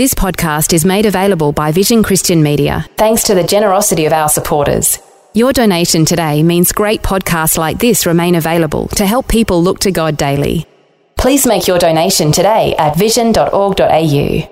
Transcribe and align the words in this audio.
This 0.00 0.14
podcast 0.14 0.72
is 0.72 0.86
made 0.86 1.04
available 1.04 1.52
by 1.52 1.72
Vision 1.72 2.02
Christian 2.02 2.42
Media 2.42 2.86
thanks 2.96 3.22
to 3.24 3.34
the 3.34 3.44
generosity 3.44 4.06
of 4.06 4.14
our 4.14 4.30
supporters. 4.30 4.98
Your 5.34 5.52
donation 5.52 6.06
today 6.06 6.42
means 6.42 6.72
great 6.72 7.02
podcasts 7.02 7.58
like 7.58 7.78
this 7.78 8.06
remain 8.06 8.36
available 8.36 8.88
to 8.96 9.04
help 9.04 9.28
people 9.28 9.62
look 9.62 9.78
to 9.80 9.90
God 9.90 10.16
daily. 10.16 10.64
Please 11.18 11.46
make 11.46 11.68
your 11.68 11.78
donation 11.78 12.32
today 12.32 12.74
at 12.78 12.96
vision.org.au. 12.96 14.48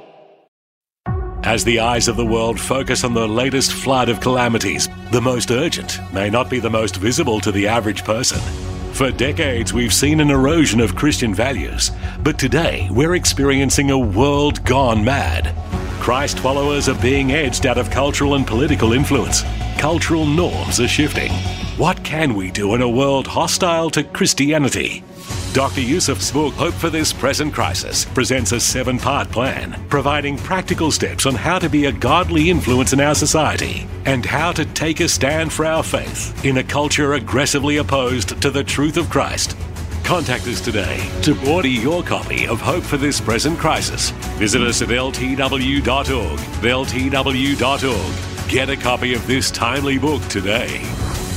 As 1.45 1.65
the 1.65 1.81
eyes 1.81 2.09
of 2.09 2.19
the 2.19 2.27
world 2.27 2.61
focus 2.61 3.03
on 3.03 3.15
the 3.15 3.27
latest 3.27 3.73
flood 3.73 4.11
of 4.11 4.21
calamities, 4.21 4.91
the 5.13 5.23
most 5.23 5.51
urgent 5.51 5.99
may 6.13 6.29
not 6.29 6.51
be 6.51 6.61
the 6.61 6.69
most 6.69 6.97
visible 6.97 7.41
to 7.41 7.51
the 7.51 7.67
average 7.67 8.05
person. 8.05 8.68
For 8.99 9.13
decades, 9.13 9.73
we've 9.73 9.95
seen 9.95 10.19
an 10.19 10.29
erosion 10.29 10.81
of 10.81 10.97
Christian 10.97 11.33
values, 11.33 11.93
but 12.25 12.37
today 12.37 12.89
we're 12.91 13.15
experiencing 13.15 13.93
a 13.93 13.97
world 13.97 14.65
gone 14.65 15.05
mad. 15.05 15.55
Christ 16.01 16.41
followers 16.41 16.89
are 16.89 17.01
being 17.01 17.31
edged 17.31 17.65
out 17.65 17.79
of 17.79 17.93
cultural 17.93 18.35
and 18.35 18.45
political 18.45 18.93
influence. 18.93 19.45
Cultural 19.79 20.27
norms 20.27 20.81
are 20.81 20.89
shifting. 20.89 21.31
What 21.77 22.03
can 22.03 22.35
we 22.35 22.51
do 22.51 22.75
in 22.75 22.83
a 22.83 22.89
world 22.89 23.29
hostile 23.29 23.89
to 23.91 24.03
Christianity? 24.03 25.05
Dr. 25.55 25.81
Youssef's 25.81 26.31
book, 26.31 26.53
Hope 26.55 26.75
for 26.75 26.91
This 26.91 27.11
Present 27.11 27.55
Crisis, 27.55 28.05
presents 28.05 28.53
a 28.53 28.61
seven 28.61 28.99
part 28.99 29.31
plan 29.31 29.83
providing 29.89 30.37
practical 30.37 30.91
steps 30.91 31.25
on 31.25 31.35
how 31.35 31.59
to 31.59 31.71
be 31.71 31.87
a 31.87 31.93
godly 31.93 32.51
influence 32.51 32.93
in 32.93 33.01
our 33.01 33.15
society 33.15 33.87
and 34.05 34.27
how 34.27 34.53
to 34.53 34.67
take 34.67 35.01
a 35.01 35.09
stand 35.09 35.51
for 35.51 35.65
our 35.65 35.83
faith 35.83 36.45
in 36.45 36.59
a 36.59 36.63
culture 36.63 37.15
aggressively 37.15 37.79
opposed 37.79 38.41
to 38.43 38.51
the 38.51 38.63
truth 38.63 38.99
of 38.99 39.09
Christ. 39.09 39.57
Contact 40.05 40.47
us 40.47 40.61
today 40.61 41.09
to 41.23 41.51
order 41.51 41.69
your 41.69 42.03
copy 42.03 42.47
of 42.47 42.61
Hope 42.61 42.85
for 42.85 42.99
This 42.99 43.19
Present 43.21 43.59
Crisis. 43.59 44.11
Visit 44.39 44.61
us 44.61 44.83
at 44.83 44.89
ltw.org. 44.89 46.39
ltw.org. 46.79 48.51
Get 48.51 48.69
a 48.71 48.77
copy 48.77 49.15
of 49.15 49.27
this 49.27 49.51
timely 49.51 49.99
book 49.99 50.23
today. 50.29 50.83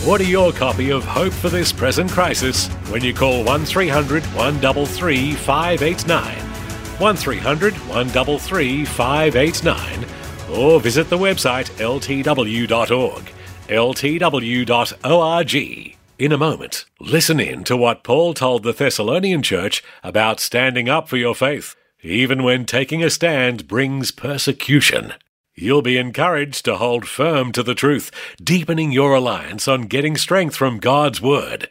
Order 0.07 0.23
your 0.23 0.51
copy 0.51 0.91
of 0.91 1.03
Hope 1.05 1.31
for 1.31 1.49
This 1.49 1.71
Present 1.71 2.09
Crisis 2.09 2.69
when 2.89 3.03
you 3.03 3.13
call 3.13 3.43
1300 3.43 4.23
133 4.23 5.33
589, 5.33 6.37
1300 6.97 7.73
133 7.75 8.85
589, 8.85 10.05
or 10.57 10.79
visit 10.79 11.07
the 11.07 11.19
website 11.19 11.69
ltw.org, 11.77 13.31
ltw.org. 13.67 15.55
In 16.17 16.31
a 16.31 16.37
moment, 16.37 16.85
listen 16.99 17.39
in 17.39 17.63
to 17.65 17.77
what 17.77 18.03
Paul 18.03 18.33
told 18.33 18.63
the 18.63 18.73
Thessalonian 18.73 19.43
church 19.43 19.83
about 20.03 20.39
standing 20.39 20.89
up 20.89 21.09
for 21.09 21.17
your 21.17 21.35
faith, 21.35 21.75
even 22.01 22.41
when 22.41 22.65
taking 22.65 23.03
a 23.03 23.11
stand 23.11 23.67
brings 23.67 24.09
persecution. 24.09 25.13
You'll 25.53 25.81
be 25.81 25.97
encouraged 25.97 26.63
to 26.65 26.77
hold 26.77 27.07
firm 27.07 27.51
to 27.51 27.61
the 27.61 27.75
truth, 27.75 28.09
deepening 28.41 28.91
your 28.91 29.11
reliance 29.11 29.67
on 29.67 29.83
getting 29.83 30.15
strength 30.15 30.55
from 30.55 30.79
God's 30.79 31.21
Word. 31.21 31.69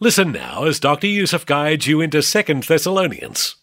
Listen 0.00 0.32
now 0.32 0.64
as 0.64 0.78
Dr. 0.78 1.06
Youssef 1.06 1.46
guides 1.46 1.86
you 1.86 2.00
into 2.00 2.20
2 2.20 2.60
Thessalonians. 2.60 3.56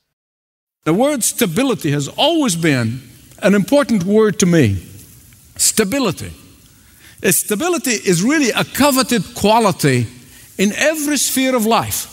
The 0.86 0.94
word 0.94 1.24
stability 1.24 1.92
has 1.92 2.08
always 2.08 2.56
been 2.56 3.02
an 3.44 3.54
important 3.54 4.04
word 4.06 4.40
to 4.40 4.46
me. 4.46 4.76
Stability. 5.56 6.32
Stability 7.22 7.92
is 7.92 8.24
really 8.24 8.50
a 8.50 8.64
coveted 8.64 9.24
quality 9.36 10.08
in 10.58 10.72
every 10.74 11.18
sphere 11.18 11.56
of 11.56 11.66
life. 11.66 12.08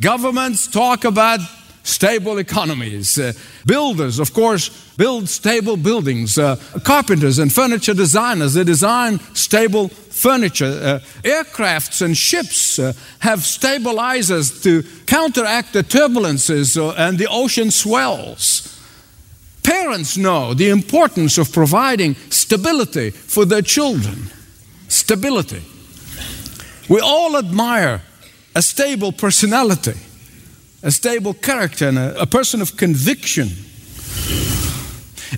Governments 0.00 0.66
talk 0.66 1.04
about 1.04 1.40
stable 1.82 2.38
economies. 2.38 3.18
Uh, 3.18 3.32
builders, 3.66 4.18
of 4.18 4.32
course, 4.32 4.70
build 4.96 5.28
stable 5.28 5.76
buildings. 5.76 6.38
Uh, 6.38 6.56
carpenters 6.84 7.38
and 7.38 7.52
furniture 7.52 7.94
designers, 7.94 8.54
they 8.54 8.64
design 8.64 9.18
stable 9.34 9.88
furniture. 9.88 10.80
Uh, 10.82 10.98
aircrafts 11.22 12.02
and 12.02 12.16
ships 12.16 12.78
uh, 12.78 12.92
have 13.20 13.42
stabilizers 13.44 14.62
to 14.62 14.82
counteract 15.06 15.72
the 15.72 15.82
turbulences 15.82 16.76
uh, 16.76 16.94
and 16.96 17.18
the 17.18 17.28
ocean 17.30 17.70
swells. 17.70 18.66
Parents 19.62 20.16
know 20.16 20.54
the 20.54 20.70
importance 20.70 21.38
of 21.38 21.52
providing 21.52 22.14
stability 22.30 23.10
for 23.10 23.44
their 23.44 23.62
children. 23.62 24.30
Stability. 24.88 25.62
We 26.88 27.00
all 27.00 27.36
admire 27.36 28.02
a 28.54 28.62
stable 28.62 29.12
personality 29.12 29.94
a 30.82 30.90
stable 30.90 31.34
character 31.34 31.88
and 31.88 31.98
a, 31.98 32.22
a 32.22 32.26
person 32.26 32.62
of 32.62 32.76
conviction. 32.76 33.48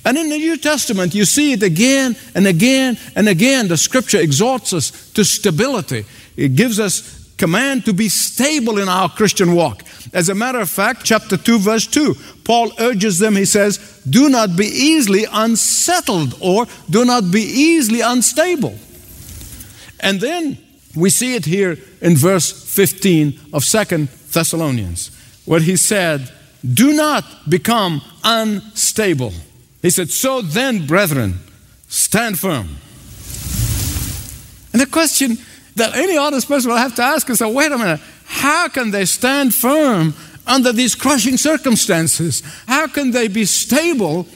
And 0.04 0.16
in 0.16 0.30
the 0.30 0.38
New 0.38 0.56
Testament, 0.56 1.14
you 1.14 1.24
see 1.24 1.52
it 1.52 1.62
again 1.62 2.16
and 2.34 2.46
again 2.46 2.98
and 3.14 3.28
again. 3.28 3.68
The 3.68 3.76
scripture 3.76 4.18
exhorts 4.18 4.72
us 4.72 5.10
to 5.12 5.24
stability. 5.24 6.04
It 6.36 6.56
gives 6.56 6.80
us 6.80 7.30
command 7.36 7.84
to 7.84 7.92
be 7.92 8.08
stable 8.08 8.78
in 8.78 8.88
our 8.88 9.08
Christian 9.08 9.54
walk. 9.54 9.82
As 10.12 10.28
a 10.28 10.34
matter 10.34 10.60
of 10.60 10.70
fact, 10.70 11.04
chapter 11.04 11.36
2, 11.36 11.58
verse 11.58 11.86
2, 11.86 12.14
Paul 12.44 12.72
urges 12.78 13.18
them, 13.18 13.36
he 13.36 13.44
says, 13.44 14.00
Do 14.08 14.28
not 14.28 14.56
be 14.56 14.66
easily 14.66 15.26
unsettled 15.30 16.36
or 16.40 16.66
do 16.88 17.04
not 17.04 17.30
be 17.30 17.42
easily 17.42 18.00
unstable. 18.00 18.74
And 20.00 20.20
then 20.20 20.58
we 20.96 21.10
see 21.10 21.34
it 21.34 21.44
here 21.44 21.78
in 22.00 22.16
verse 22.16 22.50
15 22.50 23.38
of 23.52 23.64
Second 23.64 24.08
Thessalonians 24.32 25.11
where 25.44 25.60
he 25.60 25.76
said, 25.76 26.32
Do 26.74 26.92
not 26.92 27.24
become 27.48 28.02
unstable. 28.22 29.32
He 29.80 29.90
said, 29.90 30.10
So 30.10 30.42
then, 30.42 30.86
brethren, 30.86 31.40
stand 31.88 32.38
firm. 32.38 32.76
And 34.72 34.80
the 34.80 34.86
question 34.86 35.36
that 35.76 35.94
any 35.94 36.16
honest 36.16 36.48
person 36.48 36.70
will 36.70 36.78
have 36.78 36.94
to 36.96 37.02
ask 37.02 37.28
is, 37.30 37.40
wait 37.40 37.72
a 37.72 37.78
minute, 37.78 38.00
how 38.24 38.68
can 38.68 38.90
they 38.90 39.04
stand 39.04 39.54
firm 39.54 40.14
under 40.46 40.72
these 40.72 40.94
crushing 40.94 41.36
circumstances? 41.36 42.42
How 42.66 42.86
can 42.86 43.10
they 43.10 43.28
be 43.28 43.44
stable 43.44 44.26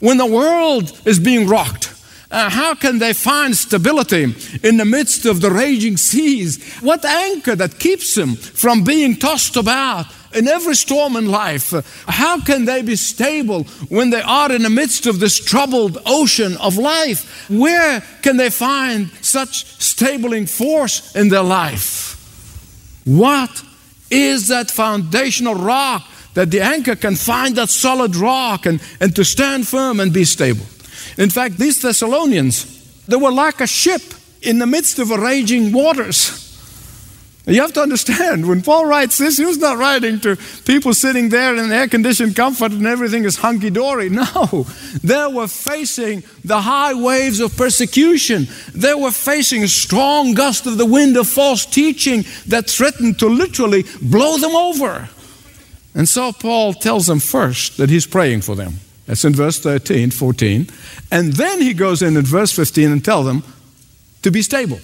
when 0.00 0.18
the 0.18 0.26
world 0.26 1.00
is 1.04 1.18
being 1.18 1.48
rocked? 1.48 1.90
Uh, 2.30 2.50
how 2.50 2.74
can 2.74 2.98
they 2.98 3.12
find 3.12 3.56
stability 3.56 4.34
in 4.64 4.76
the 4.76 4.84
midst 4.84 5.24
of 5.24 5.40
the 5.40 5.50
raging 5.50 5.96
seas? 5.96 6.74
What 6.80 7.04
anchor 7.04 7.54
that 7.54 7.78
keeps 7.78 8.14
them 8.14 8.34
from 8.34 8.82
being 8.82 9.16
tossed 9.16 9.56
about 9.56 10.06
in 10.34 10.48
every 10.48 10.74
storm 10.74 11.16
in 11.16 11.30
life, 11.30 11.72
how 12.06 12.40
can 12.40 12.64
they 12.64 12.82
be 12.82 12.96
stable 12.96 13.64
when 13.88 14.10
they 14.10 14.22
are 14.22 14.52
in 14.52 14.62
the 14.62 14.70
midst 14.70 15.06
of 15.06 15.20
this 15.20 15.38
troubled 15.38 15.98
ocean 16.06 16.56
of 16.58 16.76
life? 16.76 17.48
Where 17.48 18.02
can 18.22 18.36
they 18.36 18.50
find 18.50 19.10
such 19.20 19.66
stabling 19.80 20.46
force 20.46 21.14
in 21.14 21.28
their 21.28 21.42
life? 21.42 22.14
What 23.04 23.62
is 24.10 24.48
that 24.48 24.70
foundational 24.70 25.54
rock 25.54 26.08
that 26.34 26.50
the 26.50 26.60
anchor 26.60 26.96
can 26.96 27.16
find 27.16 27.56
that 27.56 27.68
solid 27.68 28.16
rock 28.16 28.66
and, 28.66 28.82
and 29.00 29.14
to 29.16 29.24
stand 29.24 29.68
firm 29.68 30.00
and 30.00 30.12
be 30.12 30.24
stable? 30.24 30.66
In 31.16 31.30
fact, 31.30 31.58
these 31.58 31.80
Thessalonians, 31.80 33.04
they 33.06 33.16
were 33.16 33.30
like 33.30 33.60
a 33.60 33.66
ship 33.66 34.02
in 34.42 34.58
the 34.58 34.66
midst 34.66 34.98
of 34.98 35.10
raging 35.10 35.72
waters. 35.72 36.43
You 37.46 37.60
have 37.60 37.74
to 37.74 37.82
understand, 37.82 38.48
when 38.48 38.62
Paul 38.62 38.86
writes 38.86 39.18
this, 39.18 39.36
he 39.36 39.44
was 39.44 39.58
not 39.58 39.76
writing 39.76 40.18
to 40.20 40.36
people 40.64 40.94
sitting 40.94 41.28
there 41.28 41.54
in 41.54 41.70
air 41.70 41.88
conditioned 41.88 42.34
comfort 42.34 42.72
and 42.72 42.86
everything 42.86 43.24
is 43.24 43.36
hunky 43.36 43.70
dory. 43.70 44.08
No, 44.14 44.66
they 45.02 45.26
were 45.26 45.48
facing 45.48 46.22
the 46.42 46.62
high 46.62 46.94
waves 46.94 47.40
of 47.40 47.54
persecution. 47.56 48.46
They 48.74 48.94
were 48.94 49.10
facing 49.10 49.64
a 49.64 49.68
strong 49.68 50.32
gust 50.32 50.66
of 50.66 50.78
the 50.78 50.86
wind 50.86 51.18
of 51.18 51.28
false 51.28 51.66
teaching 51.66 52.24
that 52.46 52.70
threatened 52.70 53.18
to 53.18 53.26
literally 53.28 53.84
blow 54.00 54.38
them 54.38 54.56
over. 54.56 55.10
And 55.94 56.08
so 56.08 56.32
Paul 56.32 56.72
tells 56.72 57.06
them 57.06 57.20
first 57.20 57.76
that 57.76 57.90
he's 57.90 58.06
praying 58.06 58.40
for 58.40 58.54
them. 58.54 58.74
That's 59.06 59.24
in 59.24 59.34
verse 59.34 59.58
13, 59.58 60.12
14. 60.12 60.68
And 61.10 61.34
then 61.34 61.60
he 61.60 61.74
goes 61.74 62.00
in 62.00 62.16
in 62.16 62.24
verse 62.24 62.52
15 62.52 62.90
and 62.90 63.04
tells 63.04 63.26
them 63.26 63.42
to 64.22 64.30
be 64.30 64.40
stable. 64.40 64.78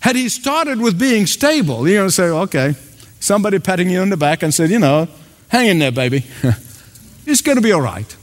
Had 0.00 0.16
he 0.16 0.28
started 0.28 0.80
with 0.80 0.98
being 0.98 1.26
stable, 1.26 1.86
you 1.88 1.96
know, 1.96 2.08
say, 2.08 2.24
okay, 2.24 2.74
somebody 3.20 3.58
patting 3.58 3.90
you 3.90 4.00
on 4.00 4.08
the 4.08 4.16
back 4.16 4.42
and 4.42 4.52
said, 4.52 4.70
you 4.70 4.78
know, 4.78 5.08
hang 5.48 5.68
in 5.68 5.78
there, 5.78 5.92
baby. 5.92 6.24
it's 7.26 7.42
going 7.42 7.56
to 7.56 7.62
be 7.62 7.72
all 7.72 7.82
right. 7.82 8.16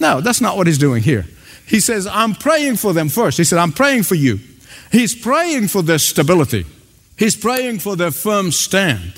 No, 0.00 0.20
that's 0.20 0.40
not 0.40 0.56
what 0.56 0.66
he's 0.66 0.78
doing 0.78 1.02
here. 1.02 1.26
He 1.66 1.80
says, 1.80 2.06
I'm 2.06 2.34
praying 2.34 2.76
for 2.76 2.92
them 2.92 3.08
first. 3.08 3.38
He 3.38 3.44
said, 3.44 3.58
I'm 3.58 3.72
praying 3.72 4.04
for 4.04 4.14
you. 4.14 4.38
He's 4.90 5.14
praying 5.14 5.68
for 5.68 5.82
their 5.82 5.98
stability, 5.98 6.66
he's 7.16 7.36
praying 7.36 7.80
for 7.80 7.96
their 7.96 8.10
firm 8.10 8.52
stand. 8.52 9.14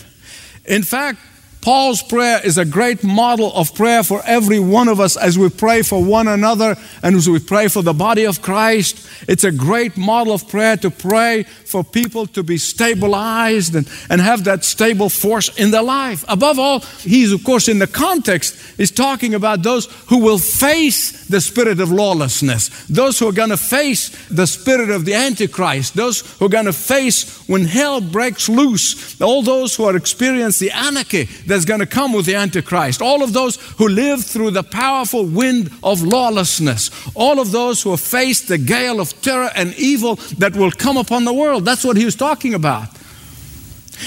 In 0.65 0.83
fact, 0.83 1.19
Paul's 1.63 2.03
prayer 2.03 2.41
is 2.43 2.57
a 2.57 2.65
great 2.65 3.05
model 3.05 3.53
of 3.53 3.75
prayer 3.75 4.03
for 4.03 4.23
every 4.25 4.59
one 4.59 4.89
of 4.89 4.99
us 4.99 5.19
as 5.19 5.39
we 5.39 5.51
pray 5.51 5.83
for 5.83 6.03
one 6.03 6.27
another 6.27 6.75
and 7.03 7.15
as 7.15 7.29
we 7.29 7.39
pray 7.39 7.69
for 7.69 7.83
the 7.83 7.93
body 7.93 8.25
of 8.25 8.41
Christ. 8.41 9.07
It's 9.29 9.45
a 9.45 9.53
great 9.53 9.99
model 9.99 10.33
of 10.33 10.49
prayer 10.49 10.79
to 10.79 10.91
pray 10.91 11.43
for 11.43 11.85
people 11.85 12.27
to 12.29 12.43
be 12.43 12.57
stabilized 12.57 13.75
and, 13.75 13.87
and 14.09 14.23
have 14.23 14.45
that 14.45 14.65
stable 14.65 15.11
force 15.11 15.55
in 15.59 15.71
their 15.71 15.83
life. 15.83 16.25
Above 16.29 16.59
all, 16.59 16.81
he's, 16.81 17.31
of 17.31 17.45
course, 17.45 17.69
in 17.69 17.79
the 17.79 17.87
context, 17.87 18.81
is 18.81 18.91
talking 18.91 19.35
about 19.35 19.63
those 19.63 19.85
who 20.09 20.19
will 20.19 20.39
face 20.39 21.27
the 21.27 21.43
spirit 21.43 21.79
of 21.79 21.93
lawlessness, 21.93 22.87
those 22.87 23.19
who 23.19 23.29
are 23.29 23.33
going 23.33 23.51
to 23.51 23.57
face 23.59 24.09
the 24.29 24.47
spirit 24.47 24.89
of 24.89 25.05
the 25.05 25.15
Antichrist, 25.15 25.95
those 25.95 26.23
who 26.39 26.47
are 26.47 26.51
going 26.51 26.65
to 26.65 26.73
face 26.73 27.47
when 27.47 27.67
hell 27.67 28.01
breaks 28.01 28.49
loose, 28.49 29.21
all 29.21 29.43
those 29.43 29.77
who 29.77 29.85
are 29.85 29.97
experiencing 29.97 30.61
the 30.61 30.77
anarchy 30.77 31.25
that's 31.51 31.65
going 31.65 31.81
to 31.81 31.87
come 31.87 32.13
with 32.13 32.27
the 32.27 32.35
Antichrist. 32.35 33.03
All 33.03 33.23
of 33.23 33.33
those 33.33 33.57
who 33.79 33.89
live 33.89 34.25
through 34.25 34.53
the 34.53 34.63
powerful 34.63 35.27
wind 35.27 35.71
of 35.83 36.03
lawlessness. 36.03 36.91
All 37.15 37.41
of 37.41 37.51
those 37.51 37.83
who 37.83 37.91
have 37.91 38.01
faced 38.01 38.49
the 38.49 38.59
gale 38.59 39.01
of 39.01 39.21
terror 39.21 39.51
and 39.55 39.75
evil 39.75 40.17
that 40.39 40.57
will 40.57 40.71
come 40.71 40.97
upon 40.97 41.25
the 41.25 41.35
world. 41.35 41.65
That's 41.65 41.85
what 41.85 41.97
he 41.97 42.05
was 42.05 42.17
talking 42.17 42.55
about. 42.55 42.89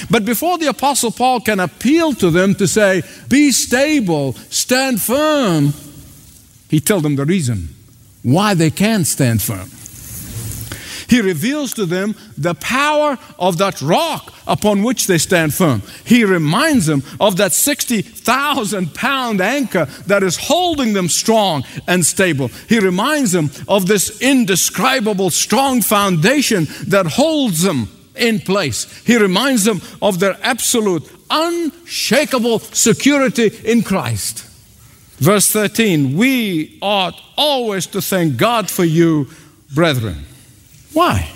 But 0.10 0.25
before 0.25 0.57
the 0.57 0.68
Apostle 0.68 1.12
Paul 1.12 1.42
can 1.42 1.60
appeal 1.60 2.13
to 2.13 2.31
them 2.31 2.56
to 2.56 2.68
say, 2.68 3.04
be 3.28 3.51
stable, 3.51 4.34
stand 4.50 5.01
firm, 5.01 5.74
he 6.69 6.80
tells 6.80 7.04
them 7.04 7.16
the 7.16 7.25
reason 7.25 7.69
why 8.24 8.54
they 8.56 8.72
can't 8.72 9.06
stand 9.06 9.42
firm. 9.42 9.69
He 11.09 11.21
reveals 11.21 11.73
to 11.73 11.85
them 11.85 12.15
the 12.38 12.55
power 12.55 13.17
of 13.39 13.57
that 13.57 13.81
rock 13.81 14.33
upon 14.47 14.83
which 14.83 15.07
they 15.07 15.17
stand 15.17 15.53
firm. 15.53 15.81
He 16.05 16.23
reminds 16.25 16.85
them 16.85 17.03
of 17.19 17.38
that 17.38 17.53
60,000 17.53 18.94
pound 18.94 19.41
anchor 19.41 19.85
that 20.07 20.23
is 20.23 20.38
holding 20.38 20.94
them 20.94 21.09
strong 21.09 21.63
and 21.88 22.05
stable. 22.05 22.50
He 22.69 22.79
reminds 22.79 23.31
them 23.31 23.51
of 23.67 23.88
this 23.88 24.21
indescribable 24.21 25.29
strong 25.29 25.81
foundation 25.81 26.67
that 26.88 27.05
holds 27.05 27.61
them 27.63 27.89
in 28.15 28.39
place. 28.39 29.03
He 29.05 29.17
reminds 29.17 29.63
them 29.63 29.81
of 30.01 30.19
their 30.19 30.38
absolute, 30.44 31.09
unshakable 31.29 32.59
security 32.59 33.51
in 33.65 33.81
Christ. 33.81 34.45
Verse 35.17 35.51
13, 35.51 36.17
we 36.17 36.77
ought 36.81 37.19
always 37.38 37.88
to 37.88 38.01
thank 38.01 38.38
God 38.38 38.69
for 38.69 38.83
you, 38.83 39.29
brethren. 39.73 40.25
Why? 40.94 41.30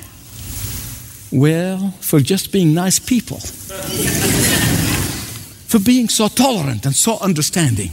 Well, 1.31 1.91
for 1.99 2.19
just 2.19 2.51
being 2.51 2.73
nice 2.73 2.99
people, 2.99 3.39
for 5.67 5.79
being 5.79 6.09
so 6.09 6.27
tolerant 6.27 6.85
and 6.85 6.95
so 6.95 7.17
understanding, 7.19 7.89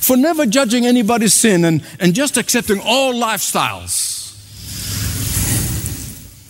for 0.00 0.16
never 0.16 0.44
judging 0.44 0.84
anybody's 0.86 1.32
sin 1.32 1.64
and, 1.64 1.82
and 1.98 2.14
just 2.14 2.36
accepting 2.36 2.80
all 2.84 3.14
lifestyles, 3.14 4.14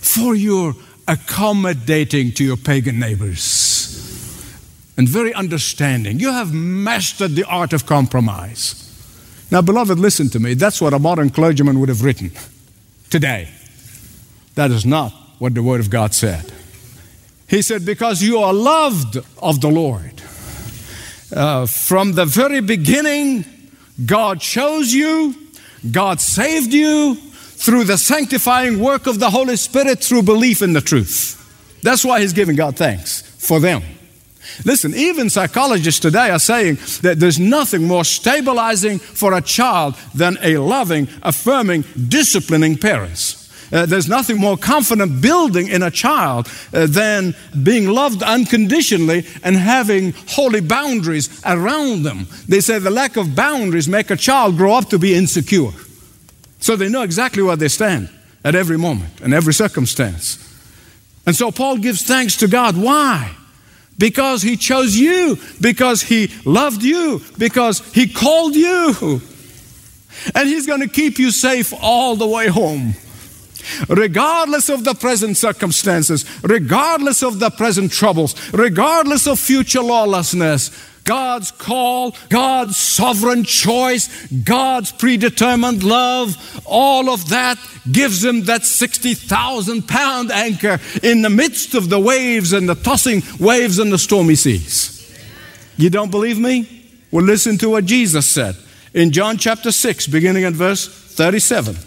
for 0.01 0.35
your 0.35 0.73
accommodating 1.07 2.31
to 2.33 2.43
your 2.43 2.57
pagan 2.57 2.99
neighbors 2.99 3.93
and 4.97 5.07
very 5.07 5.33
understanding. 5.33 6.19
You 6.19 6.31
have 6.31 6.53
mastered 6.53 7.35
the 7.35 7.45
art 7.45 7.71
of 7.71 7.85
compromise. 7.85 8.83
Now, 9.51 9.61
beloved, 9.61 9.99
listen 9.99 10.29
to 10.31 10.39
me. 10.39 10.55
That's 10.55 10.81
what 10.81 10.93
a 10.93 10.99
modern 10.99 11.29
clergyman 11.29 11.79
would 11.79 11.87
have 11.87 12.03
written 12.03 12.31
today. 13.09 13.49
That 14.55 14.71
is 14.71 14.85
not 14.85 15.11
what 15.39 15.53
the 15.53 15.63
Word 15.63 15.79
of 15.79 15.89
God 15.89 16.13
said. 16.13 16.51
He 17.47 17.61
said, 17.61 17.85
Because 17.85 18.21
you 18.21 18.39
are 18.39 18.53
loved 18.53 19.17
of 19.41 19.61
the 19.61 19.69
Lord. 19.69 20.21
Uh, 21.31 21.65
from 21.65 22.13
the 22.13 22.25
very 22.25 22.61
beginning, 22.61 23.45
God 24.05 24.39
chose 24.39 24.93
you, 24.93 25.35
God 25.91 26.21
saved 26.21 26.73
you 26.73 27.15
through 27.15 27.85
the 27.85 27.97
sanctifying 27.97 28.79
work 28.79 29.07
of 29.07 29.19
the 29.19 29.29
Holy 29.29 29.55
Spirit 29.55 29.99
through 30.03 30.23
belief 30.23 30.61
in 30.61 30.73
the 30.73 30.81
truth. 30.81 31.33
That's 31.83 32.05
why 32.05 32.21
He's 32.21 32.33
giving 32.33 32.55
God 32.55 32.77
thanks 32.77 33.21
for 33.21 33.59
them. 33.59 33.81
Listen, 34.65 34.93
even 34.95 35.29
psychologists 35.29 35.99
today 35.99 36.29
are 36.29 36.39
saying 36.39 36.75
that 37.01 37.19
there's 37.19 37.39
nothing 37.39 37.83
more 37.83 38.03
stabilizing 38.03 38.99
for 38.99 39.33
a 39.33 39.41
child 39.41 39.95
than 40.15 40.37
a 40.41 40.57
loving, 40.57 41.07
affirming, 41.21 41.83
disciplining 42.07 42.77
parents. 42.77 43.47
Uh, 43.71 43.85
there's 43.85 44.07
nothing 44.07 44.37
more 44.37 44.57
confident 44.57 45.21
building 45.21 45.67
in 45.67 45.83
a 45.83 45.91
child 45.91 46.47
uh, 46.73 46.85
than 46.87 47.35
being 47.63 47.87
loved 47.87 48.23
unconditionally 48.23 49.25
and 49.43 49.57
having 49.57 50.13
holy 50.29 50.61
boundaries 50.61 51.41
around 51.45 52.03
them. 52.03 52.27
They 52.47 52.61
say 52.61 52.79
the 52.79 52.89
lack 52.89 53.17
of 53.17 53.35
boundaries 53.35 53.89
make 53.89 54.09
a 54.09 54.15
child 54.15 54.55
grow 54.57 54.73
up 54.73 54.89
to 54.89 54.99
be 54.99 55.15
insecure. 55.15 55.71
So 56.59 56.75
they 56.75 56.89
know 56.89 57.01
exactly 57.01 57.43
where 57.43 57.57
they 57.57 57.67
stand 57.67 58.09
at 58.43 58.55
every 58.55 58.77
moment 58.77 59.19
and 59.21 59.33
every 59.33 59.53
circumstance. 59.53 60.43
And 61.25 61.35
so 61.35 61.51
Paul 61.51 61.77
gives 61.77 62.03
thanks 62.03 62.37
to 62.37 62.47
God. 62.47 62.77
Why? 62.77 63.35
Because 63.97 64.41
He 64.41 64.57
chose 64.57 64.95
you, 64.95 65.37
because 65.59 66.01
He 66.01 66.31
loved 66.45 66.83
you, 66.83 67.21
because 67.37 67.79
He 67.93 68.07
called 68.07 68.55
you. 68.55 69.21
And 70.35 70.47
He's 70.47 70.65
going 70.67 70.81
to 70.81 70.87
keep 70.87 71.19
you 71.19 71.31
safe 71.31 71.73
all 71.81 72.15
the 72.15 72.27
way 72.27 72.47
home. 72.47 72.93
Regardless 73.89 74.69
of 74.69 74.83
the 74.85 74.93
present 74.93 75.35
circumstances, 75.35 76.25
regardless 76.41 77.21
of 77.21 77.39
the 77.39 77.49
present 77.49 77.91
troubles, 77.91 78.35
regardless 78.53 79.27
of 79.27 79.39
future 79.39 79.81
lawlessness, 79.81 80.71
God's 81.07 81.51
call, 81.51 82.13
God's 82.29 82.75
sovereign 82.75 83.45
choice, 83.45 84.27
God's 84.27 84.91
predetermined 84.91 85.81
love, 85.81 86.35
all 86.65 87.09
of 87.09 87.29
that 87.29 87.57
gives 87.89 88.23
him 88.23 88.43
that 88.43 88.65
60,000 88.65 89.87
pound 89.87 90.31
anchor 90.31 90.79
in 91.01 91.21
the 91.21 91.29
midst 91.29 91.73
of 91.73 91.89
the 91.89 91.99
waves 91.99 92.51
and 92.51 92.67
the 92.67 92.75
tossing 92.75 93.23
waves 93.39 93.79
and 93.79 93.91
the 93.91 93.97
stormy 93.97 94.35
seas. 94.35 94.93
You 95.77 95.89
don't 95.89 96.11
believe 96.11 96.37
me? 96.37 96.85
Well, 97.09 97.23
listen 97.23 97.57
to 97.59 97.69
what 97.69 97.85
Jesus 97.85 98.29
said 98.29 98.57
in 98.93 99.11
John 99.11 99.37
chapter 99.37 99.71
6, 99.71 100.07
beginning 100.07 100.43
at 100.43 100.53
verse 100.53 100.87
37. 100.87 101.77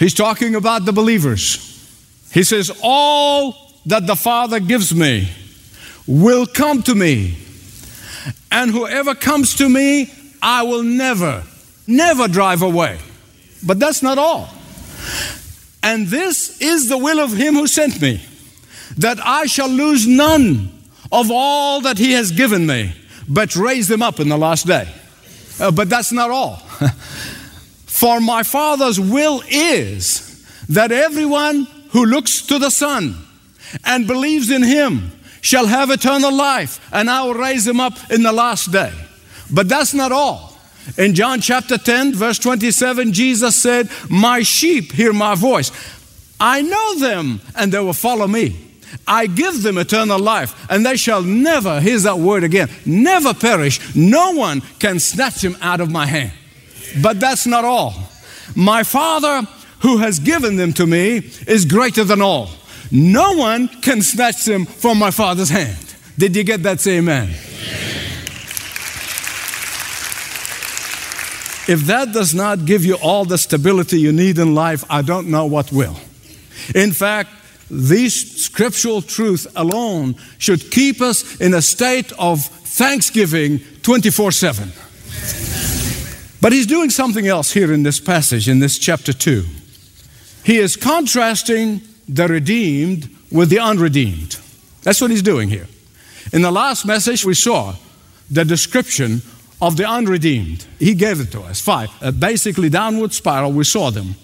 He's 0.00 0.14
talking 0.14 0.56
about 0.56 0.84
the 0.84 0.92
believers. 0.92 1.68
He 2.32 2.42
says, 2.42 2.72
All 2.82 3.54
that 3.86 4.08
the 4.08 4.16
Father 4.16 4.58
gives 4.58 4.92
me 4.92 5.28
will 6.08 6.46
come 6.46 6.82
to 6.82 6.94
me 6.96 7.36
and 8.50 8.70
whoever 8.70 9.14
comes 9.14 9.54
to 9.56 9.68
me, 9.68 10.10
I 10.42 10.62
will 10.62 10.82
never, 10.82 11.44
never 11.86 12.28
drive 12.28 12.62
away. 12.62 12.98
But 13.64 13.78
that's 13.78 14.02
not 14.02 14.18
all. 14.18 14.48
And 15.82 16.06
this 16.06 16.60
is 16.60 16.88
the 16.88 16.98
will 16.98 17.20
of 17.20 17.32
him 17.32 17.54
who 17.54 17.66
sent 17.66 18.00
me, 18.00 18.22
that 18.98 19.18
I 19.24 19.46
shall 19.46 19.68
lose 19.68 20.06
none 20.06 20.70
of 21.10 21.30
all 21.30 21.80
that 21.82 21.98
he 21.98 22.12
has 22.12 22.30
given 22.30 22.66
me, 22.66 22.94
but 23.28 23.56
raise 23.56 23.88
them 23.88 24.02
up 24.02 24.20
in 24.20 24.28
the 24.28 24.38
last 24.38 24.66
day. 24.66 24.88
Uh, 25.60 25.70
but 25.70 25.88
that's 25.88 26.12
not 26.12 26.30
all. 26.30 26.56
For 27.86 28.20
my 28.20 28.42
Father's 28.42 28.98
will 28.98 29.42
is 29.48 30.44
that 30.68 30.90
everyone 30.90 31.66
who 31.90 32.06
looks 32.06 32.42
to 32.46 32.58
the 32.58 32.70
Son 32.70 33.16
and 33.84 34.06
believes 34.06 34.50
in 34.50 34.62
him 34.62 35.12
shall 35.42 35.66
have 35.66 35.90
eternal 35.90 36.32
life, 36.32 36.80
and 36.90 37.10
I 37.10 37.24
will 37.24 37.34
raise 37.34 37.66
them 37.66 37.80
up 37.80 37.92
in 38.10 38.22
the 38.22 38.32
last 38.32 38.72
day. 38.72 38.92
But 39.52 39.68
that's 39.68 39.92
not 39.92 40.12
all. 40.12 40.56
In 40.96 41.14
John 41.14 41.40
chapter 41.40 41.76
10, 41.76 42.14
verse 42.14 42.38
27, 42.38 43.12
Jesus 43.12 43.60
said, 43.60 43.90
My 44.08 44.42
sheep 44.42 44.92
hear 44.92 45.12
my 45.12 45.34
voice. 45.34 45.70
I 46.40 46.62
know 46.62 46.98
them, 46.98 47.40
and 47.56 47.70
they 47.70 47.78
will 47.80 47.92
follow 47.92 48.26
me. 48.26 48.56
I 49.06 49.26
give 49.26 49.62
them 49.62 49.78
eternal 49.78 50.18
life, 50.18 50.66
and 50.70 50.84
they 50.84 50.96
shall 50.96 51.22
never, 51.22 51.80
here's 51.80 52.04
that 52.04 52.18
word 52.18 52.44
again, 52.44 52.68
never 52.86 53.34
perish. 53.34 53.94
No 53.94 54.32
one 54.32 54.60
can 54.78 54.98
snatch 55.00 55.42
them 55.42 55.56
out 55.60 55.80
of 55.80 55.90
my 55.90 56.06
hand. 56.06 56.32
But 57.02 57.20
that's 57.20 57.46
not 57.46 57.64
all. 57.64 57.94
My 58.54 58.82
Father, 58.82 59.46
who 59.80 59.98
has 59.98 60.18
given 60.18 60.56
them 60.56 60.72
to 60.74 60.86
me, 60.86 61.18
is 61.46 61.64
greater 61.64 62.04
than 62.04 62.20
all. 62.20 62.50
No 62.94 63.32
one 63.32 63.68
can 63.68 64.02
snatch 64.02 64.44
them 64.44 64.66
from 64.66 64.98
my 64.98 65.10
Father's 65.10 65.48
hand. 65.48 65.94
Did 66.18 66.36
you 66.36 66.44
get 66.44 66.62
that? 66.64 66.78
Say 66.78 66.98
amen. 66.98 67.30
If 71.66 71.86
that 71.86 72.12
does 72.12 72.34
not 72.34 72.66
give 72.66 72.84
you 72.84 72.96
all 72.96 73.24
the 73.24 73.38
stability 73.38 73.98
you 73.98 74.12
need 74.12 74.38
in 74.38 74.54
life, 74.54 74.84
I 74.90 75.00
don't 75.00 75.28
know 75.28 75.46
what 75.46 75.72
will. 75.72 75.96
In 76.74 76.92
fact, 76.92 77.30
these 77.70 78.42
scriptural 78.42 79.00
truths 79.00 79.46
alone 79.56 80.16
should 80.36 80.70
keep 80.70 81.00
us 81.00 81.40
in 81.40 81.54
a 81.54 81.62
state 81.62 82.12
of 82.18 82.44
thanksgiving 82.44 83.60
24 83.82 84.32
7. 84.32 84.68
But 86.42 86.52
he's 86.52 86.66
doing 86.66 86.90
something 86.90 87.26
else 87.26 87.52
here 87.52 87.72
in 87.72 87.84
this 87.84 88.00
passage, 88.00 88.50
in 88.50 88.58
this 88.58 88.78
chapter 88.78 89.14
2. 89.14 89.44
he 90.44 90.58
is 90.58 90.76
contrasting 90.76 91.80
the 92.08 92.28
redeemed 92.28 93.08
with 93.30 93.48
the 93.48 93.58
unredeemed. 93.58 94.38
That's 94.82 95.00
what 95.00 95.10
he's 95.10 95.22
doing 95.22 95.48
here. 95.48 95.66
In 96.32 96.42
the 96.42 96.50
last 96.50 96.84
message, 96.86 97.24
we 97.24 97.34
saw 97.34 97.74
the 98.30 98.44
description 98.44 99.22
of 99.60 99.76
the 99.76 99.88
unredeemed. 99.88 100.66
He 100.78 100.94
gave 100.94 101.20
it 101.20 101.30
to 101.32 101.40
us. 101.42 101.60
Five. 101.60 101.90
A 102.00 102.10
basically, 102.10 102.68
downward 102.68 103.12
spiral, 103.12 103.52
we 103.52 103.64
saw 103.64 103.90
them. 103.90 104.16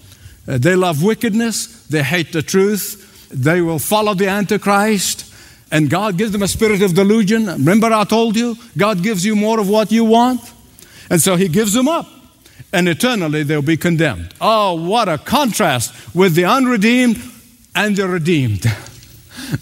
Uh, 0.47 0.57
they 0.57 0.75
love 0.75 1.03
wickedness, 1.03 1.85
they 1.87 2.03
hate 2.03 2.33
the 2.33 2.41
truth, 2.41 3.29
they 3.29 3.61
will 3.61 3.79
follow 3.79 4.13
the 4.15 4.27
Antichrist, 4.27 5.25
and 5.71 5.89
God 5.89 6.17
gives 6.17 6.31
them 6.31 6.41
a 6.41 6.47
spirit 6.47 6.81
of 6.81 6.95
delusion. 6.95 7.45
Remember, 7.45 7.93
I 7.93 8.03
told 8.03 8.35
you, 8.35 8.55
God 8.75 9.03
gives 9.03 9.23
you 9.23 9.35
more 9.35 9.59
of 9.59 9.69
what 9.69 9.91
you 9.91 10.03
want, 10.03 10.41
and 11.09 11.21
so 11.21 11.35
He 11.35 11.47
gives 11.47 11.73
them 11.73 11.87
up, 11.87 12.07
and 12.73 12.89
eternally 12.89 13.43
they'll 13.43 13.61
be 13.61 13.77
condemned. 13.77 14.33
Oh, 14.41 14.73
what 14.73 15.07
a 15.07 15.19
contrast 15.19 16.15
with 16.15 16.33
the 16.33 16.45
unredeemed 16.45 17.17
and 17.75 17.95
the 17.95 18.07
redeemed. 18.07 18.65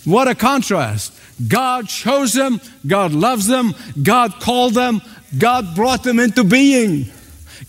what 0.06 0.28
a 0.28 0.36
contrast. 0.36 1.14
God 1.48 1.88
chose 1.88 2.34
them, 2.34 2.60
God 2.86 3.12
loves 3.12 3.48
them, 3.48 3.76
God 4.02 4.40
called 4.40 4.74
them, 4.74 5.02
God 5.38 5.76
brought 5.76 6.04
them 6.04 6.20
into 6.20 6.44
being. 6.44 7.12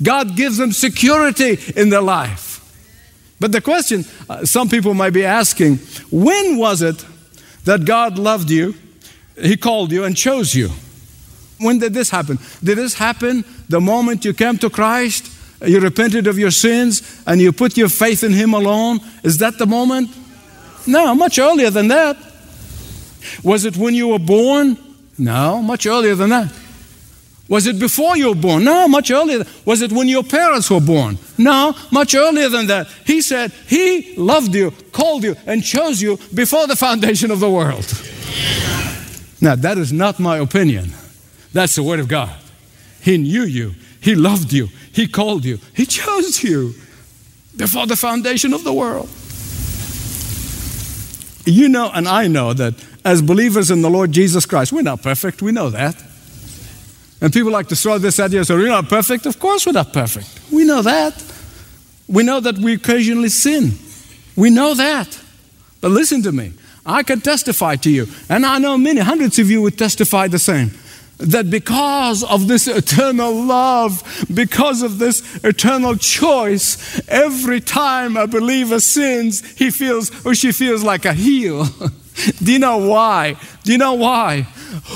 God 0.02 0.36
gives 0.36 0.56
them 0.56 0.72
security 0.72 1.58
in 1.76 1.90
their 1.90 2.00
life. 2.00 2.48
But 3.40 3.52
the 3.52 3.60
question 3.60 4.04
uh, 4.28 4.44
some 4.44 4.68
people 4.68 4.94
might 4.94 5.12
be 5.12 5.24
asking 5.24 5.76
when 6.10 6.56
was 6.56 6.82
it 6.82 7.04
that 7.64 7.84
God 7.84 8.18
loved 8.18 8.50
you, 8.50 8.74
He 9.40 9.56
called 9.56 9.92
you, 9.92 10.04
and 10.04 10.16
chose 10.16 10.54
you? 10.54 10.70
When 11.60 11.78
did 11.78 11.92
this 11.92 12.10
happen? 12.10 12.38
Did 12.62 12.78
this 12.78 12.94
happen 12.94 13.44
the 13.68 13.80
moment 13.80 14.24
you 14.24 14.32
came 14.32 14.58
to 14.58 14.70
Christ? 14.70 15.32
You 15.60 15.80
repented 15.80 16.28
of 16.28 16.38
your 16.38 16.52
sins 16.52 17.22
and 17.26 17.40
you 17.40 17.52
put 17.52 17.76
your 17.76 17.88
faith 17.88 18.22
in 18.22 18.32
Him 18.32 18.54
alone? 18.54 19.00
Is 19.24 19.38
that 19.38 19.58
the 19.58 19.66
moment? 19.66 20.10
No, 20.88 21.14
much 21.14 21.38
earlier 21.38 21.70
than 21.70 21.88
that. 21.88 22.16
Was 23.44 23.66
it 23.66 23.76
when 23.76 23.94
you 23.94 24.08
were 24.08 24.18
born? 24.18 24.78
No, 25.18 25.60
much 25.60 25.86
earlier 25.86 26.14
than 26.14 26.30
that. 26.30 26.50
Was 27.46 27.66
it 27.66 27.78
before 27.78 28.16
you 28.16 28.28
were 28.28 28.34
born? 28.34 28.64
No, 28.64 28.88
much 28.88 29.10
earlier. 29.10 29.44
Was 29.66 29.82
it 29.82 29.92
when 29.92 30.08
your 30.08 30.22
parents 30.22 30.70
were 30.70 30.80
born? 30.80 31.18
No, 31.36 31.74
much 31.90 32.14
earlier 32.14 32.48
than 32.48 32.66
that. 32.68 32.88
He 33.04 33.20
said 33.20 33.52
He 33.66 34.14
loved 34.16 34.54
you, 34.54 34.70
called 34.92 35.24
you, 35.24 35.36
and 35.46 35.62
chose 35.62 36.00
you 36.00 36.18
before 36.34 36.66
the 36.66 36.76
foundation 36.76 37.30
of 37.30 37.40
the 37.40 37.50
world. 37.50 37.86
Now, 39.40 39.56
that 39.56 39.76
is 39.76 39.92
not 39.92 40.18
my 40.18 40.38
opinion. 40.38 40.92
That's 41.52 41.74
the 41.74 41.82
Word 41.82 42.00
of 42.00 42.08
God. 42.08 42.34
He 43.02 43.18
knew 43.18 43.44
you, 43.44 43.74
He 44.00 44.14
loved 44.14 44.52
you, 44.52 44.68
He 44.92 45.06
called 45.06 45.44
you, 45.44 45.58
He 45.74 45.84
chose 45.98 46.42
you 46.42 46.74
before 47.56 47.86
the 47.86 47.96
foundation 47.96 48.54
of 48.54 48.64
the 48.64 48.72
world. 48.72 49.08
You 51.48 51.68
know, 51.68 51.90
and 51.92 52.06
I 52.06 52.26
know 52.26 52.52
that 52.52 52.74
as 53.04 53.22
believers 53.22 53.70
in 53.70 53.82
the 53.82 53.90
Lord 53.90 54.12
Jesus 54.12 54.44
Christ, 54.46 54.72
we're 54.72 54.82
not 54.82 55.02
perfect. 55.02 55.40
We 55.40 55.52
know 55.52 55.70
that. 55.70 55.96
And 57.20 57.32
people 57.32 57.50
like 57.50 57.68
to 57.68 57.76
throw 57.76 57.98
this 57.98 58.20
idea, 58.20 58.44
so 58.44 58.56
we're 58.56 58.68
not 58.68 58.88
perfect. 58.88 59.26
Of 59.26 59.38
course, 59.40 59.66
we're 59.66 59.72
not 59.72 59.92
perfect. 59.92 60.28
We 60.52 60.64
know 60.64 60.82
that. 60.82 61.24
We 62.06 62.22
know 62.22 62.40
that 62.40 62.58
we 62.58 62.74
occasionally 62.74 63.28
sin. 63.28 63.72
We 64.36 64.50
know 64.50 64.74
that. 64.74 65.20
But 65.80 65.90
listen 65.90 66.22
to 66.22 66.32
me. 66.32 66.52
I 66.86 67.02
can 67.02 67.20
testify 67.20 67.76
to 67.76 67.90
you, 67.90 68.06
and 68.28 68.46
I 68.46 68.58
know 68.58 68.78
many, 68.78 69.00
hundreds 69.00 69.38
of 69.38 69.50
you 69.50 69.60
would 69.62 69.76
testify 69.76 70.28
the 70.28 70.38
same, 70.38 70.70
that 71.18 71.50
because 71.50 72.22
of 72.22 72.46
this 72.46 72.68
eternal 72.68 73.34
love, 73.34 74.24
because 74.32 74.82
of 74.82 74.98
this 74.98 75.44
eternal 75.44 75.96
choice, 75.96 77.00
every 77.08 77.60
time 77.60 78.16
a 78.16 78.26
believer 78.26 78.80
sins, 78.80 79.44
he 79.58 79.70
feels 79.70 80.24
or 80.24 80.34
she 80.34 80.52
feels 80.52 80.82
like 80.82 81.04
a 81.04 81.12
heel. 81.12 81.64
Do 82.42 82.52
you 82.52 82.58
know 82.58 82.78
why? 82.78 83.36
Do 83.64 83.72
you 83.72 83.78
know 83.78 83.94
why? 83.94 84.42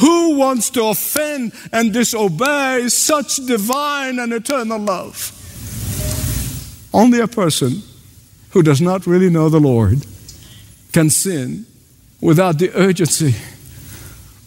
Who 0.00 0.36
wants 0.36 0.70
to 0.70 0.84
offend 0.86 1.52
and 1.72 1.92
disobey 1.92 2.88
such 2.88 3.36
divine 3.46 4.18
and 4.18 4.32
eternal 4.32 4.78
love? 4.78 5.38
Only 6.92 7.20
a 7.20 7.28
person 7.28 7.82
who 8.50 8.62
does 8.62 8.80
not 8.80 9.06
really 9.06 9.30
know 9.30 9.48
the 9.48 9.60
Lord 9.60 10.04
can 10.92 11.10
sin 11.10 11.66
without 12.20 12.58
the 12.58 12.70
urgency 12.74 13.34